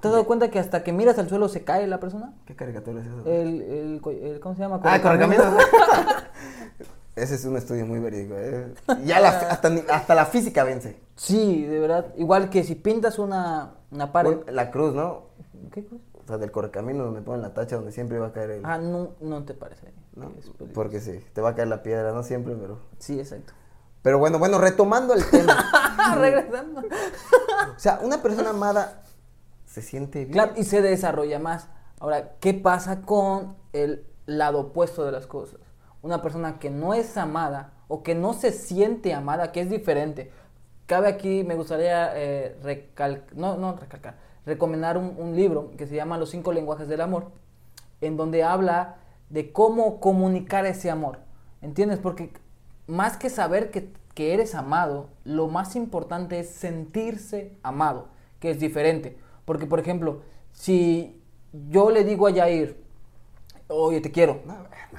[0.00, 2.32] ¿Te has dado cuenta que hasta que miras al suelo se cae la persona?
[2.46, 3.22] ¿Qué caricatura es eso?
[3.26, 4.80] El, el, el- ¿Cómo se llama?
[4.82, 5.46] Ah, Correcaminos.
[7.14, 8.34] Ese es un estudio muy verídico.
[8.36, 8.72] ¿eh?
[9.04, 10.98] Ya la, hasta, hasta la física vence.
[11.16, 12.06] Sí, de verdad.
[12.16, 14.38] Igual que si pintas una, una pared.
[14.48, 15.26] La cruz, ¿no?
[15.72, 16.02] ¿Qué cosa?
[16.24, 18.64] O sea, del correcamino donde ponen la tacha donde siempre va a caer el...
[18.64, 19.92] Ah, no, no te parece.
[20.72, 22.78] Porque sí, te va a caer la piedra, no siempre, pero...
[22.98, 23.52] Sí, exacto.
[24.02, 25.56] Pero bueno, bueno, retomando el tema.
[26.16, 26.80] Regresando.
[26.80, 29.02] o sea, una persona amada
[29.66, 30.32] se siente bien.
[30.32, 31.68] Claro, y se desarrolla más.
[31.98, 35.60] Ahora, ¿qué pasa con el lado opuesto de las cosas?
[36.02, 40.30] Una persona que no es amada o que no se siente amada, que es diferente.
[40.86, 42.88] Cabe aquí, me gustaría eh,
[43.34, 47.26] no, no recalcar, recomendar un, un libro que se llama Los cinco lenguajes del amor,
[48.00, 48.96] en donde habla
[49.30, 51.18] de cómo comunicar ese amor.
[51.62, 52.00] ¿Entiendes?
[52.00, 52.32] Porque
[52.86, 58.08] más que saber que, que eres amado, lo más importante es sentirse amado,
[58.40, 59.16] que es diferente.
[59.44, 61.22] Porque, por ejemplo, si
[61.70, 62.81] yo le digo a Yair,
[63.74, 64.40] oye, te quiero,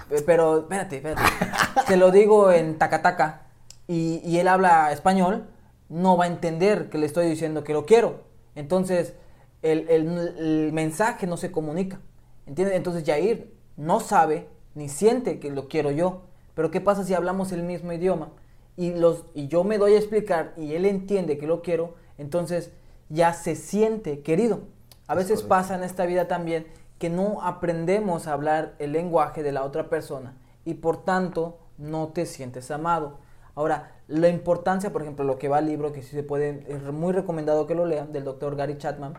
[0.10, 1.22] pe- pero espérate, espérate,
[1.88, 3.44] te lo digo en tacataca
[3.88, 5.48] y, y él habla español,
[5.90, 8.22] no va a entender que le estoy diciendo que lo quiero.
[8.56, 9.14] Entonces,
[9.62, 12.00] el, el- el mensaje no se comunica.
[12.46, 12.76] ¿Entiendes?
[12.76, 16.24] Entonces, Yair no sabe ni siente que lo quiero yo.
[16.56, 18.30] Pero, ¿qué pasa si hablamos el mismo idioma?
[18.76, 22.72] Y, los, y yo me doy a explicar y él entiende que lo quiero, entonces
[23.10, 24.62] ya se siente querido.
[25.08, 26.66] A veces pasa en esta vida también
[27.04, 32.08] que no aprendemos a hablar el lenguaje de la otra persona y por tanto no
[32.14, 33.18] te sientes amado.
[33.56, 36.82] Ahora, la importancia, por ejemplo, lo que va al libro, que sí se puede, es
[36.82, 39.16] muy recomendado que lo lean, del doctor Gary Chapman,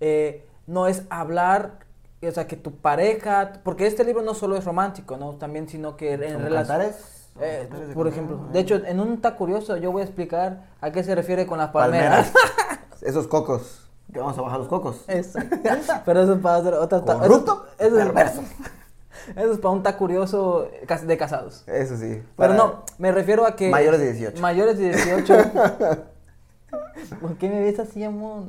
[0.00, 1.86] eh, no es hablar,
[2.20, 5.36] o sea, que tu pareja, porque este libro no solo es romántico, ¿no?
[5.36, 6.78] También, sino que en ¿Como relación...
[6.78, 7.30] cantares?
[7.40, 11.04] Eh, por ejemplo, de hecho, en un ta curioso yo voy a explicar a qué
[11.04, 12.32] se refiere con las palmeras.
[12.32, 13.02] Palmeras.
[13.02, 13.79] Esos cocos.
[14.12, 15.04] Que vamos a bajar los cocos.
[15.08, 15.56] Exacto.
[16.04, 18.42] Pero eso es para hacer otra Corrupto, eso, eso perverso.
[19.36, 20.68] eso es para un ta curioso
[21.06, 21.64] de casados.
[21.66, 22.22] Eso sí.
[22.36, 23.70] Pero no, me refiero a que.
[23.70, 24.40] Mayores de 18.
[24.40, 25.34] Mayores de 18.
[27.20, 28.44] ¿Por qué me ves así, amor?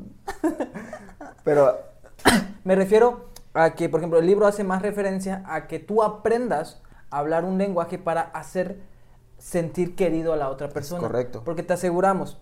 [1.44, 1.80] Pero
[2.64, 6.82] Me refiero a que, por ejemplo, el libro hace más referencia a que tú aprendas
[7.10, 8.80] a hablar un lenguaje para hacer
[9.38, 11.02] sentir querido a la otra persona.
[11.02, 11.42] correcto.
[11.44, 12.40] Porque te aseguramos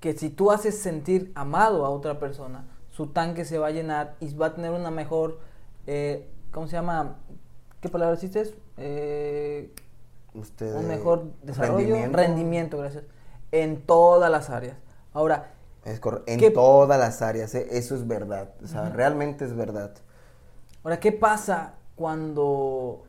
[0.00, 4.16] que si tú haces sentir amado a otra persona, su tanque se va a llenar
[4.20, 5.38] y va a tener una mejor,
[5.86, 7.16] eh, ¿cómo se llama?
[7.80, 8.54] ¿Qué palabra hiciste?
[8.78, 9.72] Eh,
[10.34, 12.16] usted, un mejor desarrollo, rendimiento.
[12.16, 12.78] rendimiento.
[12.78, 13.04] gracias,
[13.52, 14.76] en todas las áreas.
[15.12, 15.52] Ahora,
[15.84, 17.68] Es en ¿Qué- todas las áreas, ¿eh?
[17.70, 18.50] eso es verdad.
[18.62, 19.92] O sea, realmente es verdad.
[20.82, 23.04] Ahora, ¿qué pasa cuando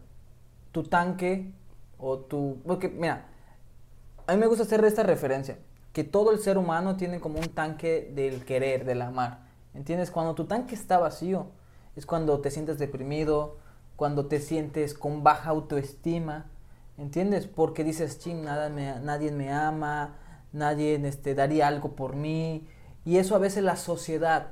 [0.72, 1.52] tu tanque
[1.98, 2.62] o tu...
[2.66, 3.26] Porque, mira,
[4.28, 5.58] a mí me gusta hacer esta referencia,
[5.98, 9.40] que todo el ser humano tiene como un tanque del querer, del amar.
[9.74, 10.12] ¿Entiendes?
[10.12, 11.48] Cuando tu tanque está vacío,
[11.96, 13.58] es cuando te sientes deprimido,
[13.96, 16.46] cuando te sientes con baja autoestima,
[17.00, 17.48] ¿entiendes?
[17.48, 20.14] Porque dices, ching, nada me- nadie me ama,
[20.54, 22.68] nadie este, daría algo por mí.
[23.04, 24.50] Y eso a veces la sociedad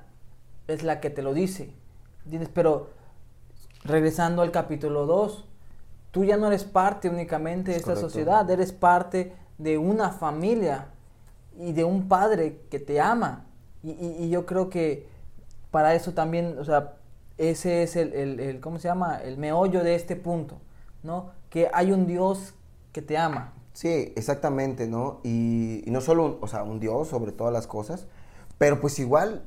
[0.67, 1.75] es la que te lo dice,
[2.23, 2.49] ¿entiendes?
[2.51, 2.89] Pero
[3.84, 5.45] regresando al capítulo 2,
[6.10, 8.10] tú ya no eres parte únicamente de Es esta correcto.
[8.10, 10.88] sociedad, eres parte de una familia
[11.60, 13.46] y de un padre que te ama.
[13.84, 15.08] Y, y- y yo creo que
[15.72, 16.94] para eso también, o sea,
[17.38, 19.18] ese es el, el- el- ¿cómo se llama?
[19.22, 20.58] El meollo de este punto,
[21.04, 21.32] ¿no?
[21.50, 22.54] Que hay un Dios
[22.91, 23.54] que te ama.
[23.74, 25.20] Sí, exactamente, ¿no?
[25.24, 28.08] Y, y no solo, un- o sea, un Dios sobre todas las cosas,
[28.58, 29.44] pero pues igual,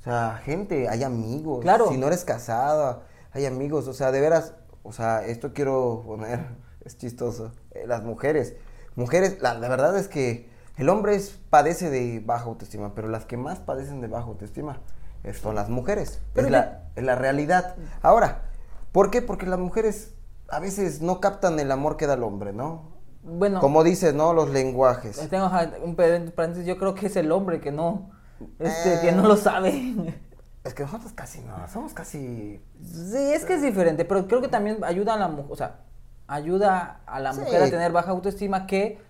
[0.00, 1.60] o sea, gente, hay amigos.
[1.62, 1.88] Claro.
[1.88, 6.46] Si no eres casada, hay amigos, o sea, de veras, o sea, esto quiero poner,
[6.84, 8.56] es chistoso, eh, las mujeres.
[8.96, 13.24] Mujeres, la, la verdad es que el hombre es, padece de baja autoestima, pero las
[13.24, 14.80] que más padecen de baja autoestima
[15.24, 16.20] eh, son las mujeres.
[16.34, 17.74] Pero es, la, es la realidad.
[18.02, 18.42] Ahora,
[18.92, 19.22] ¿por qué?
[19.22, 20.12] Porque las mujeres
[20.48, 22.94] a veces no captan el amor que da el hombre, ¿no?
[23.22, 24.32] Bueno, Como dices, ¿no?
[24.32, 25.18] Los lenguajes.
[25.18, 25.50] Eh, Tengo
[25.82, 28.10] un par- paréntesis, yo creo que es el hombre que no,
[28.60, 28.98] este, Eh.
[29.02, 30.14] que no lo sabe.
[30.62, 32.60] Es que nosotros casi no, somos casi...
[32.84, 35.80] Sí, es que es diferente, pero creo que también ayuda a la mujer, o sea,
[36.28, 37.40] ayuda a la Sí.
[37.40, 39.00] mujer a tener baja autoestima que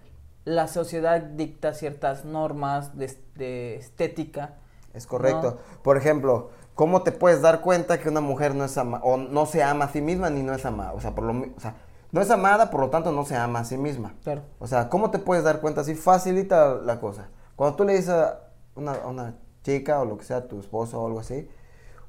[0.47, 4.55] la sociedad dicta ciertas normas de, de estética.
[4.95, 5.59] Es correcto.
[5.83, 9.45] Por ejemplo, ¿cómo te puedes dar cuenta que una mujer no es ama o no
[9.45, 10.93] se ama a sí misma ni no es amada?
[10.93, 11.75] O sea, por lo, o sea,
[12.13, 14.15] no es amada, por lo tanto no se ama a sí misma.
[14.23, 14.43] Claro.
[14.61, 15.81] O sea, ¿cómo te puedes dar cuenta?
[15.81, 17.29] Así facilita la cosa.
[17.57, 18.41] Cuando tú le dices a
[18.77, 21.49] una, a una chica o lo que sea, tu esposo o algo así,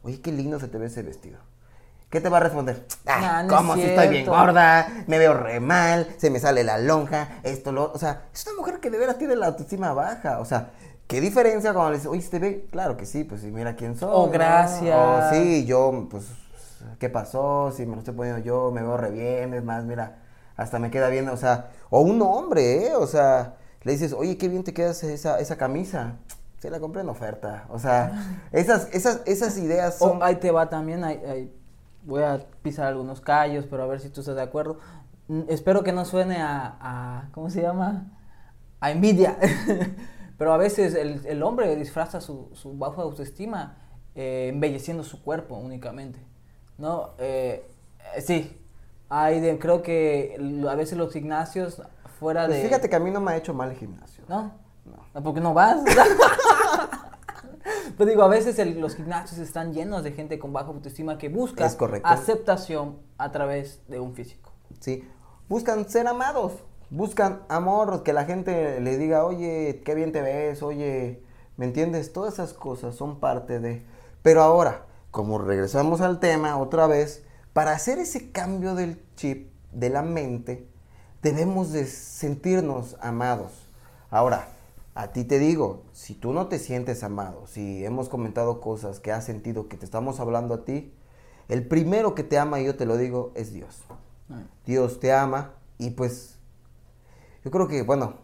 [0.03, 1.39] oye, qué lindo se te ve ese vestido.
[2.09, 2.85] ¿Qué te va a responder?
[3.05, 4.87] Ah, Nah, no es ¿cómo si estoy bien gorda?
[5.07, 7.91] Me veo re mal, se me sale la lonja, esto, lo...
[7.91, 10.39] O sea, es una mujer que de veras tiene la autoestima baja.
[10.39, 10.69] O sea,
[11.07, 12.67] ¿qué diferencia cuando le dices, oye, ¿se te ve?
[12.71, 14.09] Claro que sí, pues sí, mira quién soy.
[14.11, 14.31] Oh, ¿no?
[14.31, 14.95] gracias.
[14.97, 16.27] O sí, yo, pues,
[16.97, 17.73] ¿qué pasó?
[17.75, 20.19] Si me lo estoy poniendo yo, me veo re bien, es más, mira,
[20.55, 22.95] hasta me queda bien, o sea, o un hombre, ¿eh?
[22.95, 26.13] O sea, le dices, oye, qué bien te queda esa, esa camisa.
[26.59, 27.65] Se la compré en oferta.
[27.69, 30.19] O sea, esas, esas, esas ideas son...
[30.23, 31.53] ahí te va también, ahí- ahí
[32.07, 34.79] voy a pisar algunos callos, pero a ver si tú estás de acuerdo.
[35.27, 38.07] Mm, Espero que no suene a, a- ¿cómo se llama?
[38.79, 39.37] A envidia.
[40.37, 43.77] pero a veces el, el hombre disfraza su, su baja autoestima
[44.15, 46.19] eh, embelleciendo su cuerpo únicamente.
[46.77, 47.11] ¿No?
[47.19, 47.69] Eh,
[48.19, 48.59] sí.
[49.09, 50.35] Hay de, creo que
[50.69, 51.81] a veces los gimnasios
[52.19, 52.63] fuera Pues de...
[52.65, 54.23] fíjate que a mí no me ha hecho mal el gimnasio.
[54.27, 54.51] ¿No?
[55.13, 55.23] No.
[55.23, 55.77] ¿Por qué no vas?
[57.97, 61.29] Pero digo, a veces el- los gimnasios están llenos de gente con baja autoestima que
[61.29, 64.51] busca Es aceptación a través de un físico.
[64.79, 65.07] Sí.
[65.47, 66.53] Buscan ser amados.
[66.89, 71.21] Buscan amor, que la gente le diga, oye, qué bien te ves, oye,
[71.57, 72.13] ¿me entiendes?
[72.13, 73.85] Todas esas cosas son parte de...
[74.21, 79.89] Pero ahora, como regresamos al tema otra vez, para hacer ese cambio del chip, de
[79.89, 80.65] la mente,
[81.21, 83.67] debemos de sentirnos amados.
[84.09, 84.47] Ahora,
[84.97, 89.11] a ti te digo, si tú no te sientes amado, si hemos comentado cosas que
[89.11, 90.91] has sentido que te estamos hablando a ti,
[91.49, 93.83] el primero que te ama, y yo te lo digo, es Dios.
[94.65, 96.39] Dios te ama y pues
[97.45, 98.15] yo creo que, bueno,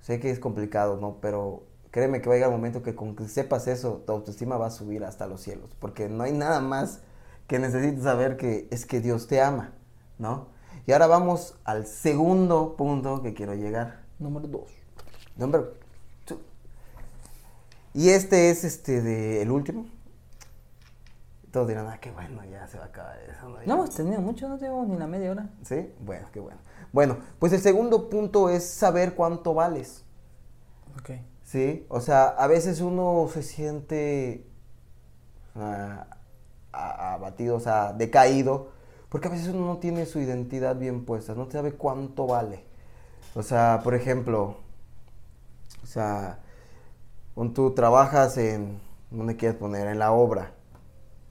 [0.00, 1.18] sé que es complicado, ¿no?
[1.20, 4.56] Pero créeme que va a llegar el momento que con que sepas eso, tu autoestima
[4.56, 7.00] va a subir hasta los cielos, porque no hay nada más
[7.46, 9.72] que necesites saber que es que Dios te ama,
[10.18, 10.48] ¿no?
[10.84, 14.04] Y ahora vamos al segundo punto que quiero llegar.
[14.18, 14.70] Número dos.
[15.36, 15.87] Number two.
[17.98, 19.86] Y este es este de el último.
[21.50, 23.48] Todos dirán, ah, qué bueno, ya se va a acabar eso.
[23.66, 25.50] No hemos tenido mucho, no tenemos ni la media hora.
[25.64, 25.92] ¿Sí?
[25.98, 26.60] Bueno, qué bueno.
[26.92, 30.04] Bueno, pues el segundo punto es saber cuánto vales.
[31.00, 31.10] Ok.
[31.42, 31.86] ¿Sí?
[31.88, 34.46] O sea, a veces uno se siente
[36.70, 38.68] abatido, o sea, decaído,
[39.08, 42.62] porque a veces uno no tiene su identidad bien puesta, no sabe cuánto vale.
[43.34, 44.58] O sea, por ejemplo,
[45.82, 46.38] o sea,
[47.54, 49.86] tú trabajas en, ¿dónde quieres poner?
[49.86, 50.52] En la obra.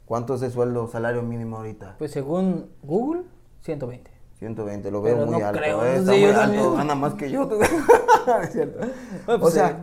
[0.06, 1.96] ¿Cuánto es el sueldo, salario mínimo ahorita?
[1.98, 3.24] Pues según Google,
[3.62, 4.10] 120.
[4.40, 5.60] 120, lo veo Pero muy no alto.
[5.60, 5.98] creo, ¿eh?
[5.98, 7.50] Está muy alto, gana más que yo.
[8.42, 8.80] Es cierto.
[9.26, 9.78] Bueno, o pues, sea, eh.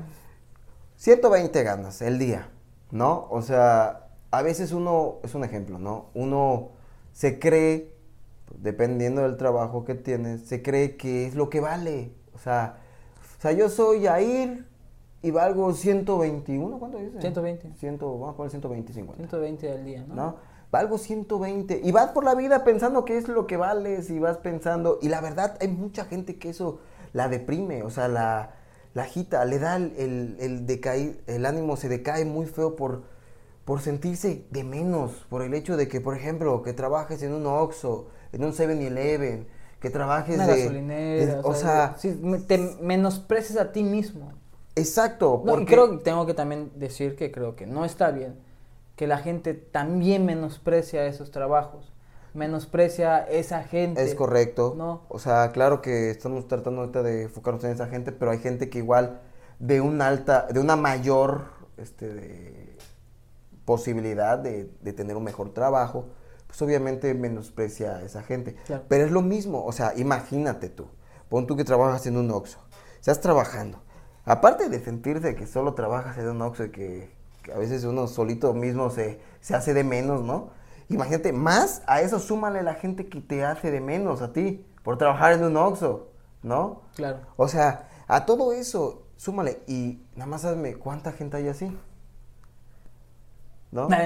[0.97, 2.49] 120 ganas el día,
[2.91, 3.27] ¿no?
[3.31, 6.07] O sea, a veces uno, es un ejemplo, ¿no?
[6.15, 6.71] Uno
[7.13, 7.95] se cree,
[8.57, 12.13] dependiendo del trabajo que tiene, se cree que es lo que vale.
[12.35, 12.79] O sea,
[13.39, 14.67] o sea yo soy Yair
[15.25, 17.21] y valgo 121, ¿cuánto dice?
[17.21, 17.73] 120.
[17.79, 19.23] 100, vamos a poner 120, 50.
[19.23, 20.15] 120 al día, ¿no?
[20.15, 20.37] ¿no?
[20.71, 24.39] Valgo 120 y vas por la vida pensando que es lo que vales y vas
[24.39, 26.79] pensando y la verdad hay mucha gente que eso
[27.13, 28.55] la deprime, o sea, la,
[28.93, 33.05] la agita, le da el, el, el decaí- el ánimo se decae muy feo por,
[33.65, 37.47] por sentirse de menos, por el hecho de que, por ejemplo, que trabajes en un
[37.47, 39.47] Oxxo, en un 7-Eleven,
[39.81, 44.33] que trabajes Una de, gasolinera, de- o sea, sí, me- te menosprecias a ti mismo.
[44.77, 48.37] Exacto, No, porque creo que tengo que también decir que creo que no está bien
[48.97, 51.93] que la gente también menosprecia esos trabajos.
[52.33, 54.03] menosprecia esa gente.
[54.03, 54.75] Es correcto.
[54.77, 55.03] No.
[55.09, 58.69] O sea, claro que estamos tratando ahorita de enfocarnos en esa gente, pero hay gente
[58.71, 59.21] que igual
[59.61, 61.45] de una alta, de una mayor
[61.77, 62.77] este, de
[63.65, 66.07] posibilidad de, de tener un mejor trabajo,
[66.49, 68.57] pues obviamente menosprecia a esa gente.
[68.67, 68.85] Claro.
[68.89, 70.89] Pero es lo mismo, o sea, imagínate tú,
[71.29, 72.59] pon tú que trabajas en un Oxxo,
[72.99, 73.84] estás trabajando,
[74.25, 77.11] aparte de sentirse que solo trabajas en un Oxxo y que,
[77.43, 80.51] que a veces uno solito mismo se, se hace de menos, ¿no?
[80.89, 84.99] Imagínate, más a eso súmale la gente que te hace de menos a ti por
[84.99, 86.09] trabajar en un Oxxo,
[86.43, 86.83] ¿no?
[86.95, 87.19] Claro.
[87.37, 89.63] O sea, a todo eso, súmale.
[89.67, 91.77] Y nada más hazme, ¿cuánta gente hay así?
[93.73, 93.89] ¿No?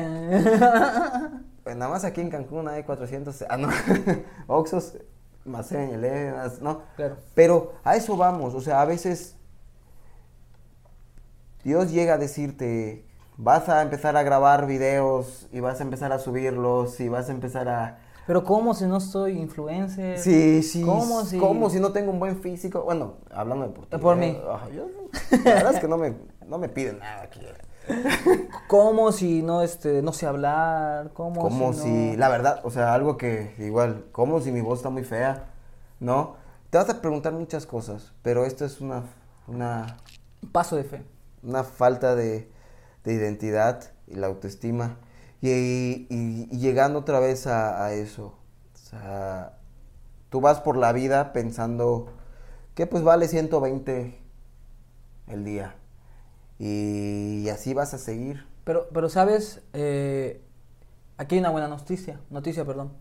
[1.65, 3.69] Pues nada más aquí en Cancún hay 400, ah, no,
[4.47, 4.97] Oxxos,
[5.45, 6.81] más 7-Eleven, más- ¿no?
[6.97, 7.17] Claro.
[7.35, 9.37] Pero a eso vamos, o sea, a veces
[11.69, 13.05] Dios llega a decirte,
[13.37, 17.33] vas a empezar a grabar videos y vas a empezar a subirlos y vas a
[17.33, 17.99] empezar a...
[18.27, 20.17] Pero ¿cómo si no soy influencer?
[20.17, 20.81] Sí, sí.
[20.81, 21.37] ¿Cómo si...?
[21.37, 22.85] ¿Cómo si no tengo un buen físico?
[22.85, 23.99] Bueno, hablando de por ti.
[23.99, 24.19] Por ¿eh?
[24.19, 24.41] mí.
[24.49, 24.89] Ah, yo-
[25.45, 26.15] la verdad es que no me,
[26.47, 27.41] no me piden nada aquí.
[28.67, 31.11] ¿Cómo si no, este, no sé hablar?
[31.13, 35.05] ¿Cómo, si, la verdad, o sea, algo que igual, como si mi voz está muy
[35.05, 35.45] fea,
[36.01, 36.37] ¿no?
[36.71, 39.03] Te vas a preguntar muchas cosas, pero esto es una,
[39.47, 39.99] una,
[40.51, 41.18] Paso de fe.
[41.49, 42.51] Una falta de,
[43.05, 44.99] de identidad y la autoestima.
[45.41, 48.35] Y, y- y llegando otra vez a, a eso,
[48.75, 49.59] o sea,
[50.31, 52.09] tú vas por la vida pensando
[52.75, 54.19] que pues vale 120
[55.29, 55.77] el día.
[56.59, 58.45] Y, así vas a seguir.
[58.65, 60.41] Pero, pero sabes, Eh,
[61.19, 62.93] aquí hay una buena noticia, noticia, perdón,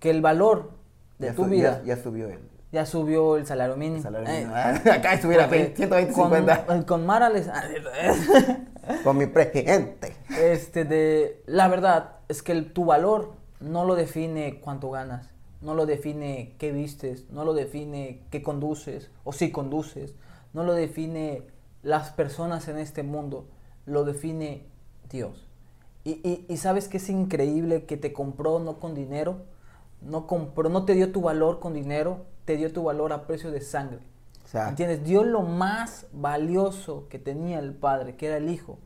[0.00, 0.72] que el valor
[1.18, 2.28] de Ya tu su- vida Ya, ya subió
[2.72, 4.02] ya subió el salario mínimo.
[4.02, 4.54] salario Eh, mínimo.
[4.92, 6.86] Acá estuviera porque 120, con, 50.
[6.86, 7.62] Con Mara les- ah,
[9.04, 10.14] Con mi presidente.
[10.40, 15.28] Este, de, la verdad es que el- tu valor no lo define cuánto ganas,
[15.60, 20.14] no lo define qué vistes, no lo define qué conduces o si conduces,
[20.52, 21.42] no lo define
[21.82, 23.46] las personas en este mundo,
[23.86, 24.64] lo define
[25.10, 25.46] Dios.
[26.04, 29.42] Y, y- y sabes que es increíble que te compró no con dinero,
[30.04, 33.50] no compró, no te dio tu valor con dinero, te dio tu valor a precio
[33.50, 34.00] de sangre.
[34.52, 35.02] ¿Entiendes?
[35.04, 38.78] Dio lo más valioso que tenía el Padre, que era el Hijo,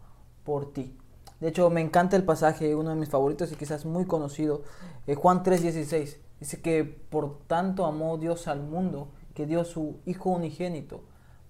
[0.44, 0.96] por ti.
[1.40, 4.62] De hecho, me encanta el pasaje, uno de mis favoritos y quizás muy conocido,
[5.06, 6.20] eh, Juan 3:16.
[6.38, 11.02] Dice que por tanto amó Dios al mundo, que dio su Hijo unigénito,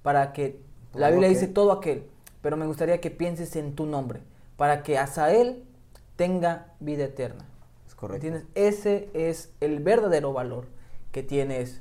[0.03, 2.09] para que, la Biblia dice todo aquel,
[2.41, 4.23] pero me gustaría que pienses en tu nombre,
[4.57, 5.65] para que hasta Él
[6.17, 7.45] tenga vida eterna.
[7.97, 8.27] Correcto.
[8.27, 8.49] ¿Entiendes?
[8.55, 10.67] Ese es el verdadero valor
[11.13, 11.81] que tienes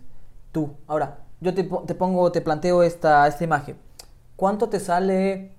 [0.51, 0.71] tú.
[0.87, 3.77] Ahora, yo te, te pongo, te planteo esta, esta imagen.
[4.35, 5.51] ¿Cuánto te sale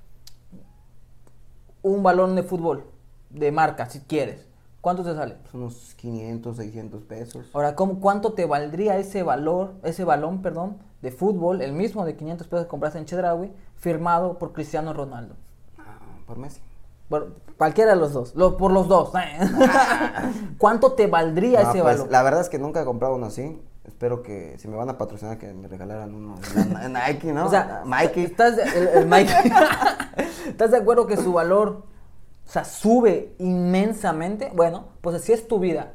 [1.83, 2.85] un balón de fútbol
[3.31, 4.47] de marca, si quieres?
[4.81, 5.37] ¿Cuánto te sale?
[5.51, 7.47] Son unos 500, 600 pesos.
[7.55, 12.15] Ahora, ¿cómo, ¿cuánto te valdría ese valor, ese balón, perdón, de fútbol, el mismo de
[12.15, 15.35] 500 pesos que compraste en Chedraui, firmado por Cristiano Ronaldo?
[15.79, 16.61] Ah, por Messi.
[17.09, 19.11] Por cualquiera de los dos, lo- por los dos.
[20.59, 22.13] ¿Cuánto te valdría No, ese pues, balón?
[22.13, 23.61] La verdad es que nunca he comprado uno así.
[23.85, 26.35] Espero que si me van a patrocinar que me regalaran uno
[26.89, 27.47] Nike, ¿no?
[27.47, 28.25] O sea, Mikey.
[28.25, 29.33] ¿estás de, el- el Mike-
[30.49, 31.85] ¿estás de acuerdo que su valor
[32.47, 34.51] o sea, sube inmensamente?
[34.55, 35.93] Bueno, pues así es tu vida,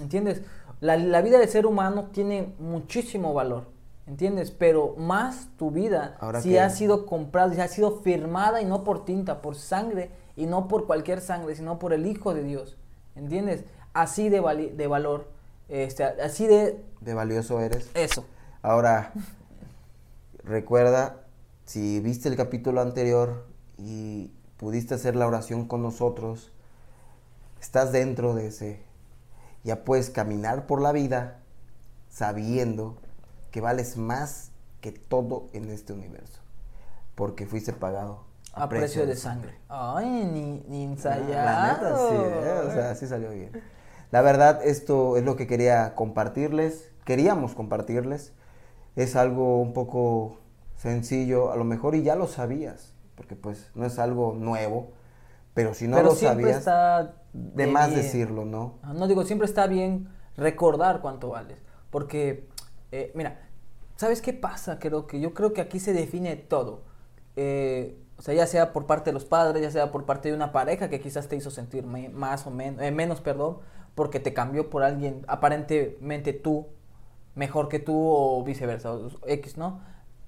[0.00, 0.42] ¿entiendes?
[0.80, 3.64] La, la vida del ser humano tiene muchísimo valor,
[4.06, 4.50] ¿entiendes?
[4.50, 8.66] Pero más tu vida, Ahora si que- ha sido comprada, si ha sido firmada y
[8.66, 12.42] no por tinta, por sangre y no por cualquier sangre, sino por el Hijo de
[12.42, 12.76] Dios,
[13.14, 13.64] ¿entiendes?
[13.92, 15.28] Así de, vali- de valor,
[15.68, 17.90] este, así de De valioso eres.
[17.94, 18.24] eso.
[18.62, 19.12] Ahora,
[20.44, 21.20] recuerda,
[21.66, 26.50] si viste el capítulo anterior y pudiste hacer la oración con nosotros,
[27.60, 28.82] estás dentro de ese.
[29.62, 31.40] Ya puedes caminar por la vida
[32.08, 32.96] sabiendo
[33.50, 34.50] que vales más
[34.80, 36.40] que todo en este universo.
[37.14, 39.54] Porque fuiste pagado A, precio de sangre.
[39.68, 41.44] Ay, ni, ni Ah, ensayado.
[41.44, 42.60] La neta, sí, ¿eh?
[42.66, 43.56] o sea, sí salió bien.
[44.10, 48.32] La verdad, esto es lo que quería compartirles, queríamos compartirles.
[48.96, 50.38] Es algo un poco
[50.76, 54.92] sencillo, a lo mejor, y ya lo sabías, porque pues no es algo nuevo,
[55.54, 58.02] pero si no Pero lo siempre sabías, está de más bien.
[58.02, 58.78] decirlo, ¿no?
[58.82, 61.58] Ah, No digo, siempre está bien recordar cuánto vales.
[61.90, 62.48] Porque,
[62.92, 63.48] eh, mira,
[63.96, 64.78] ¿sabes qué pasa?
[64.78, 66.82] Creo que yo creo que aquí se define todo.
[67.36, 70.34] Eh, o sea, ya sea por parte de los padres, ya sea por parte de
[70.34, 73.56] una pareja que quizás te hizo sentir más o menos, menos, perdón,
[73.94, 76.66] porque te cambió por alguien aparentemente tú
[77.34, 79.80] mejor que tú o viceversa, o X, ¿no?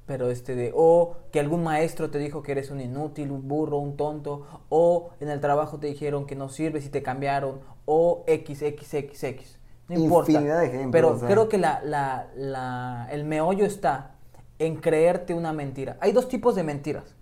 [0.07, 3.77] Pero este de, o que algún maestro te dijo que eres un inútil, un burro,
[3.77, 8.25] un tonto, o en el trabajo te dijeron que no sirves y te cambiaron, o
[8.27, 9.59] X, X, X, X.
[9.89, 10.33] No importa.
[10.33, 11.29] Infinidad de ejemplos, Pero o sea.
[11.29, 14.13] creo que la, la- la- el meollo está
[14.59, 15.99] en creerte una mentira.
[16.01, 17.15] Hay dos tipos de mentiras.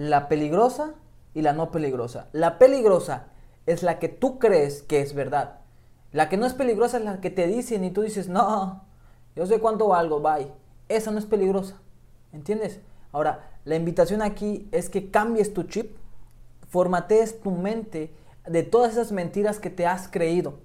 [0.00, 0.94] La peligrosa
[1.34, 2.28] y la no peligrosa.
[2.32, 3.26] La peligrosa
[3.66, 5.58] es la que tú crees que es verdad.
[6.10, 8.82] La que no es peligrosa es la que te dicen y tú dices, no,
[9.36, 10.50] yo sé cuánto valgo, bye.
[10.88, 11.82] Esa no es peligrosa.
[12.32, 12.80] ¿Entiendes?
[13.12, 15.94] Ahora, la invitación aquí es que cambies tu chip,
[16.70, 18.10] formatees tu mente
[18.46, 20.60] de todas esas mentiras que te has creído,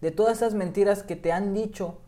[0.00, 1.98] de todas esas mentiras que te han dicho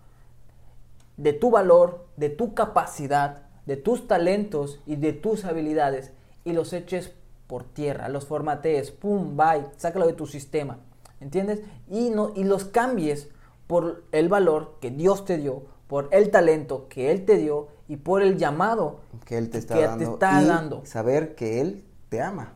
[1.16, 6.12] de tu valor, de tu capacidad, de tus talentos y de tus habilidades
[6.44, 7.12] y los eches
[7.46, 10.78] por tierra, los formatees, pum, bye, sácalo de tu sistema,
[11.20, 11.60] ¿entiendes?
[11.88, 13.28] Y, no, y los cambies
[13.66, 17.96] por el valor que Dios te dio, por el talento que Él te dio y
[17.96, 19.98] por el llamado que Él te está que dando.
[19.98, 20.86] te está y dando.
[20.86, 22.54] saber que Él te ama.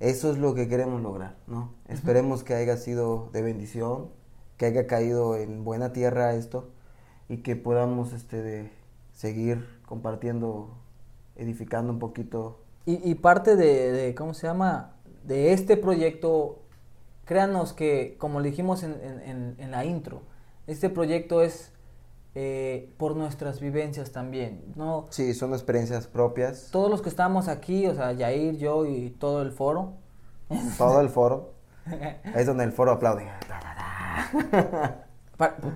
[0.00, 1.74] Eso es lo que queremos lograr, ¿no?
[1.86, 4.08] Esperemos que haya sido de bendición,
[4.56, 6.70] que haya caído en buena tierra esto
[7.28, 8.70] y que podamos este, de
[9.12, 10.76] seguir compartiendo,
[11.42, 12.58] edificando un poquito.
[12.86, 14.92] Y, y parte de, de, ¿cómo se llama?
[15.24, 16.60] De este proyecto,
[17.24, 20.22] créanos que, como le dijimos en, en- en- en la intro,
[20.66, 21.72] este proyecto es
[22.34, 24.64] eh, por nuestras vivencias también.
[24.74, 26.68] No, Sí, son experiencias propias.
[26.72, 29.94] todos los que estamos aquí, o sea, Yair, yo y todo el foro,
[30.78, 31.52] Todo el foro.
[32.34, 33.26] Es donde el foro aplaude.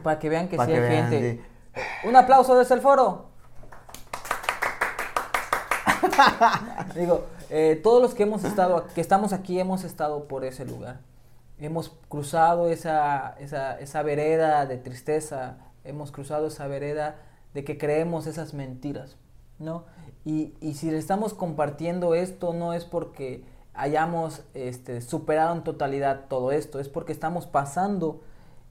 [0.02, 1.40] para que vean que Pa' sí que hay vean, gente.
[2.04, 3.26] Un aplauso desde el foro.
[6.94, 11.00] Digo, eh, todos los que hemos estado, que estamos aquí, hemos estado por ese lugar.
[11.58, 17.16] Hemos cruzado esa, esa, esa vereda de tristeza, hemos cruzado esa vereda
[17.54, 19.16] de que creemos esas mentiras,
[19.58, 19.84] ¿no?
[20.24, 26.24] Y, y si le estamos compartiendo esto, no es porque hayamos este, superado en totalidad
[26.28, 28.20] todo esto, es porque estamos pasando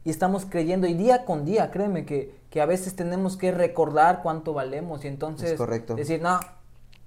[0.04, 4.22] y estamos creyendo, y día con día, créeme que, que a veces tenemos que recordar
[4.22, 5.96] cuánto valemos y entonces Es correcto.
[5.96, 6.40] decir, no,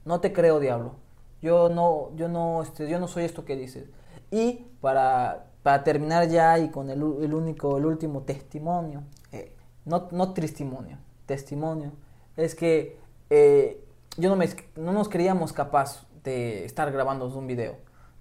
[0.08, 0.92] no te creo, diablo.
[1.40, 3.84] Yo no, yo no, este, yo no soy esto que dices.
[4.32, 9.02] Y para, para terminar ya y con el, el único, el último testimonio,
[9.32, 9.52] Eh,
[9.84, 11.92] no, no testimonio, testimonio,
[12.36, 12.96] es que
[13.30, 13.80] eh,
[14.16, 17.76] yo no, me, no nos creíamos capaz de estar grabando un video.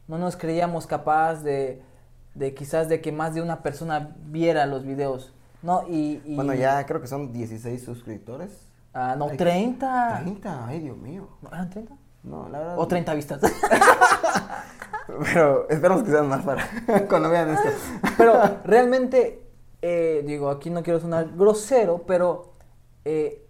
[0.08, 1.82] No nos creíamos capaz de,
[2.36, 5.34] de quizás de que más de una persona viera los videos.
[5.64, 8.66] No, y, y- Bueno, ya creo que son 16 suscriptores.
[8.94, 10.20] Ah, no, Ay, 30.
[10.24, 11.28] 30, ay Dios mío.
[11.42, 11.96] ¿No ¿Eran 30?
[12.24, 12.80] No, la verdad.
[12.80, 13.42] O 30 vistas.
[15.34, 16.68] Pero esperamos que sean más para
[17.10, 17.70] cuando vean esto.
[18.18, 19.42] pero realmente,
[19.82, 22.54] eh, digo, aquí no quiero sonar grosero, pero
[23.06, 23.48] eh,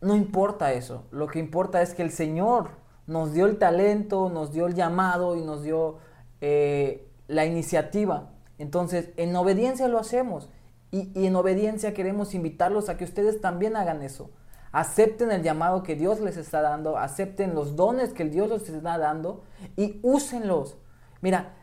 [0.00, 1.04] no importa eso.
[1.10, 2.70] Lo que importa es que el Señor
[3.06, 5.98] nos dio el talento, nos dio el llamado y nos dio
[6.40, 8.30] eh, la iniciativa.
[8.58, 10.48] Entonces, en obediencia lo hacemos.
[10.90, 14.30] Y, y en obediencia queremos invitarlos a que ustedes también hagan eso.
[14.74, 18.98] Acepten el llamado que Dios les está dando, acepten los dones que Dios les está
[18.98, 19.44] dando
[19.76, 20.76] y úsenlos.
[21.22, 21.54] Mira,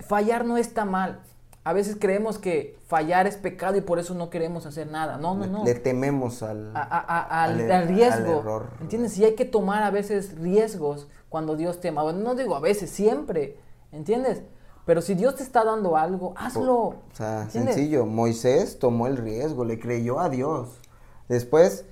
[0.00, 1.20] fallar no está mal.
[1.64, 5.16] A veces creemos que fallar es pecado y por eso no queremos hacer nada.
[5.16, 5.64] No, no, no.
[5.64, 8.32] Le tememos al, A- a- a- al, al- al riesgo.
[8.32, 8.66] al error.
[8.82, 9.16] ¿Entiendes?
[9.18, 12.02] Y hay que tomar a veces riesgos cuando Dios te ama.
[12.02, 13.58] Bueno, no digo a veces, siempre.
[13.92, 14.42] ¿Entiendes?
[14.84, 16.74] Pero si Dios te está dando algo, hazlo.
[16.76, 17.74] O sea, ¿Entiendes?
[17.76, 18.04] sencillo.
[18.06, 20.80] Moisés tomó el riesgo, le creyó a Dios.
[21.28, 21.84] Después,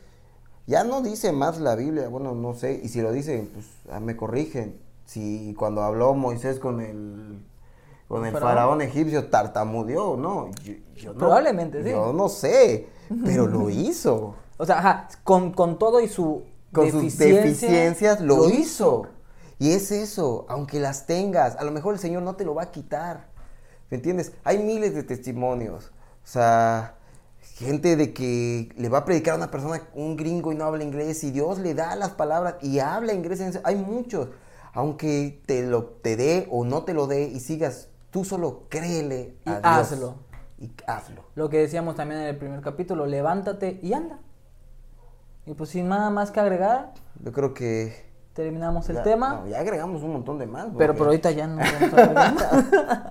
[0.67, 4.01] ya no dice más la Biblia, bueno, no sé, y si lo dice, pues ah,
[4.01, 4.79] me corrigen.
[5.05, 7.39] Si cuando habló Moisés con el
[8.09, 8.49] con el Faraón.
[8.51, 11.91] faraón egipcio tartamudeó, no, yo, yo no- Probablemente, sí.
[11.91, 12.89] Yo no sé,
[13.25, 14.35] pero lo hizo.
[14.59, 16.43] O sea, ajá, con, con todo y su
[16.73, 19.07] con sus deficiencia, deficiencias lo, hizo.
[19.59, 22.65] Y es eso, aunque las tengas, a lo mejor el Señor no te lo va
[22.65, 23.27] a quitar.
[23.91, 24.33] ¿Me entiendes?
[24.45, 25.87] Hay miles de testimonios.
[26.25, 26.97] O sea,
[27.55, 30.85] gente de que le va a predicar a una persona, un gringo y no habla
[30.85, 33.41] inglés, y Dios le da las palabras y habla inglés.
[33.65, 34.29] Hay muchos.
[34.75, 39.37] Aunque te lo te dé o no te lo dé y sigas, tú solo créele
[39.47, 39.61] Y Dios.
[39.63, 40.17] hazlo.
[40.59, 41.25] Y hazlo.
[41.35, 44.19] Lo que decíamos también en el primer capítulo, levántate y anda.
[45.47, 46.93] Y pues sin nada más que agregar,
[47.23, 48.05] Yo creo que...
[48.35, 50.67] terminamos el ya- no, no, ya agregamos un montón de más.
[50.77, 51.63] Pero, porque- pero ahorita ya no.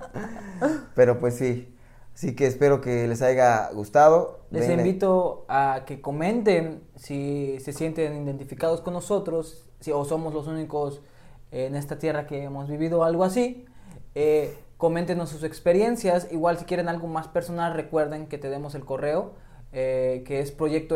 [0.94, 1.75] Pero pues sí.
[2.16, 4.38] Así que espero que les haya gustado.
[4.50, 10.32] Les Ven- invito a que comenten si se sienten identificados con nosotros, si o somos
[10.32, 11.02] los únicos
[11.50, 13.66] en esta tierra que hemos vivido algo así.
[14.14, 16.32] Eh, coméntenos sus experiencias.
[16.32, 19.34] Igual si quieren algo más personal, recuerden que tenemos el correo,
[19.74, 20.94] eh, que es proyecto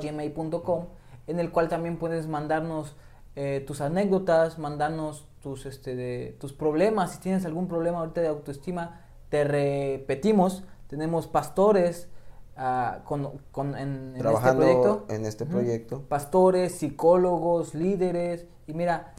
[0.00, 0.86] gmail.com,
[1.26, 2.96] en el cual también puedes mandarnos
[3.34, 7.12] eh, tus anécdotas, mandarnos tus, este, de, tus problemas.
[7.12, 12.08] Si tienes algún problema ahorita de autoestima, te repetimos, tenemos pastores
[12.56, 15.06] ah, con, con- en, en este Trabajando proyecto.
[15.08, 15.52] en este Ujú.
[15.52, 16.02] proyecto.
[16.08, 18.46] Pastores, psicólogos, líderes.
[18.66, 19.14] Y mira,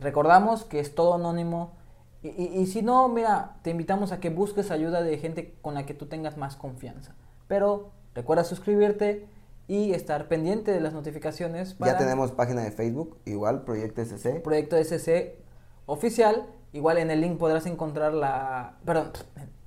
[0.00, 1.72] recordamos que es todo anónimo.
[2.22, 5.74] Y, y- y si no, mira, te invitamos a que busques ayuda de gente con
[5.74, 7.14] la que tú tengas más confianza.
[7.48, 9.26] Pero recuerda suscribirte
[9.68, 14.40] y estar pendiente de las notificaciones para Ya tenemos página de Facebook, igual, Proyecto SC.
[14.42, 15.36] Proyecto SC
[15.86, 16.46] oficial.
[16.72, 18.78] Igual en el link podrás encontrar la...
[18.84, 19.12] Perdón,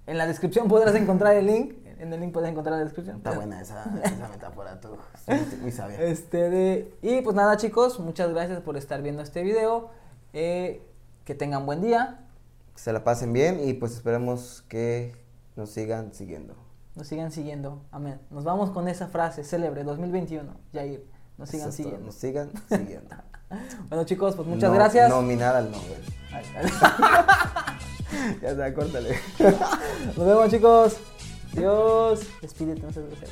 [0.08, 1.74] en la descripción podrás encontrar el link.
[2.00, 3.18] En el link podrás encontrar la descripción.
[3.18, 4.90] Está buena esa, esa metáfora, tú.
[5.28, 6.02] Muy, muy sabia.
[6.02, 6.98] Este de...
[7.02, 9.90] Y pues nada chicos, muchas gracias por estar viendo este video.
[10.34, 10.82] Eh,
[11.24, 12.20] que tengan buen día.
[12.74, 15.16] Que se la pasen bien y pues esperemos que
[15.56, 16.56] nos sigan siguiendo.
[16.96, 17.82] Nos sigan siguiendo.
[17.92, 18.20] Amén.
[18.30, 20.54] Nos vamos con esa frase célebre 2021.
[20.74, 21.06] Yair.
[21.38, 22.06] Nos sigan siguiendo.
[22.06, 23.16] Nos sigan siguiendo.
[23.90, 25.10] Bueno chicos, pues muchas No- gracias.
[25.10, 26.04] Nominar al Nobel.
[28.42, 29.20] Ya está, córtale.
[30.16, 30.96] Nos vemos chicos.
[31.54, 32.22] Dios.
[32.42, 33.32] Despídete, no seas grosero.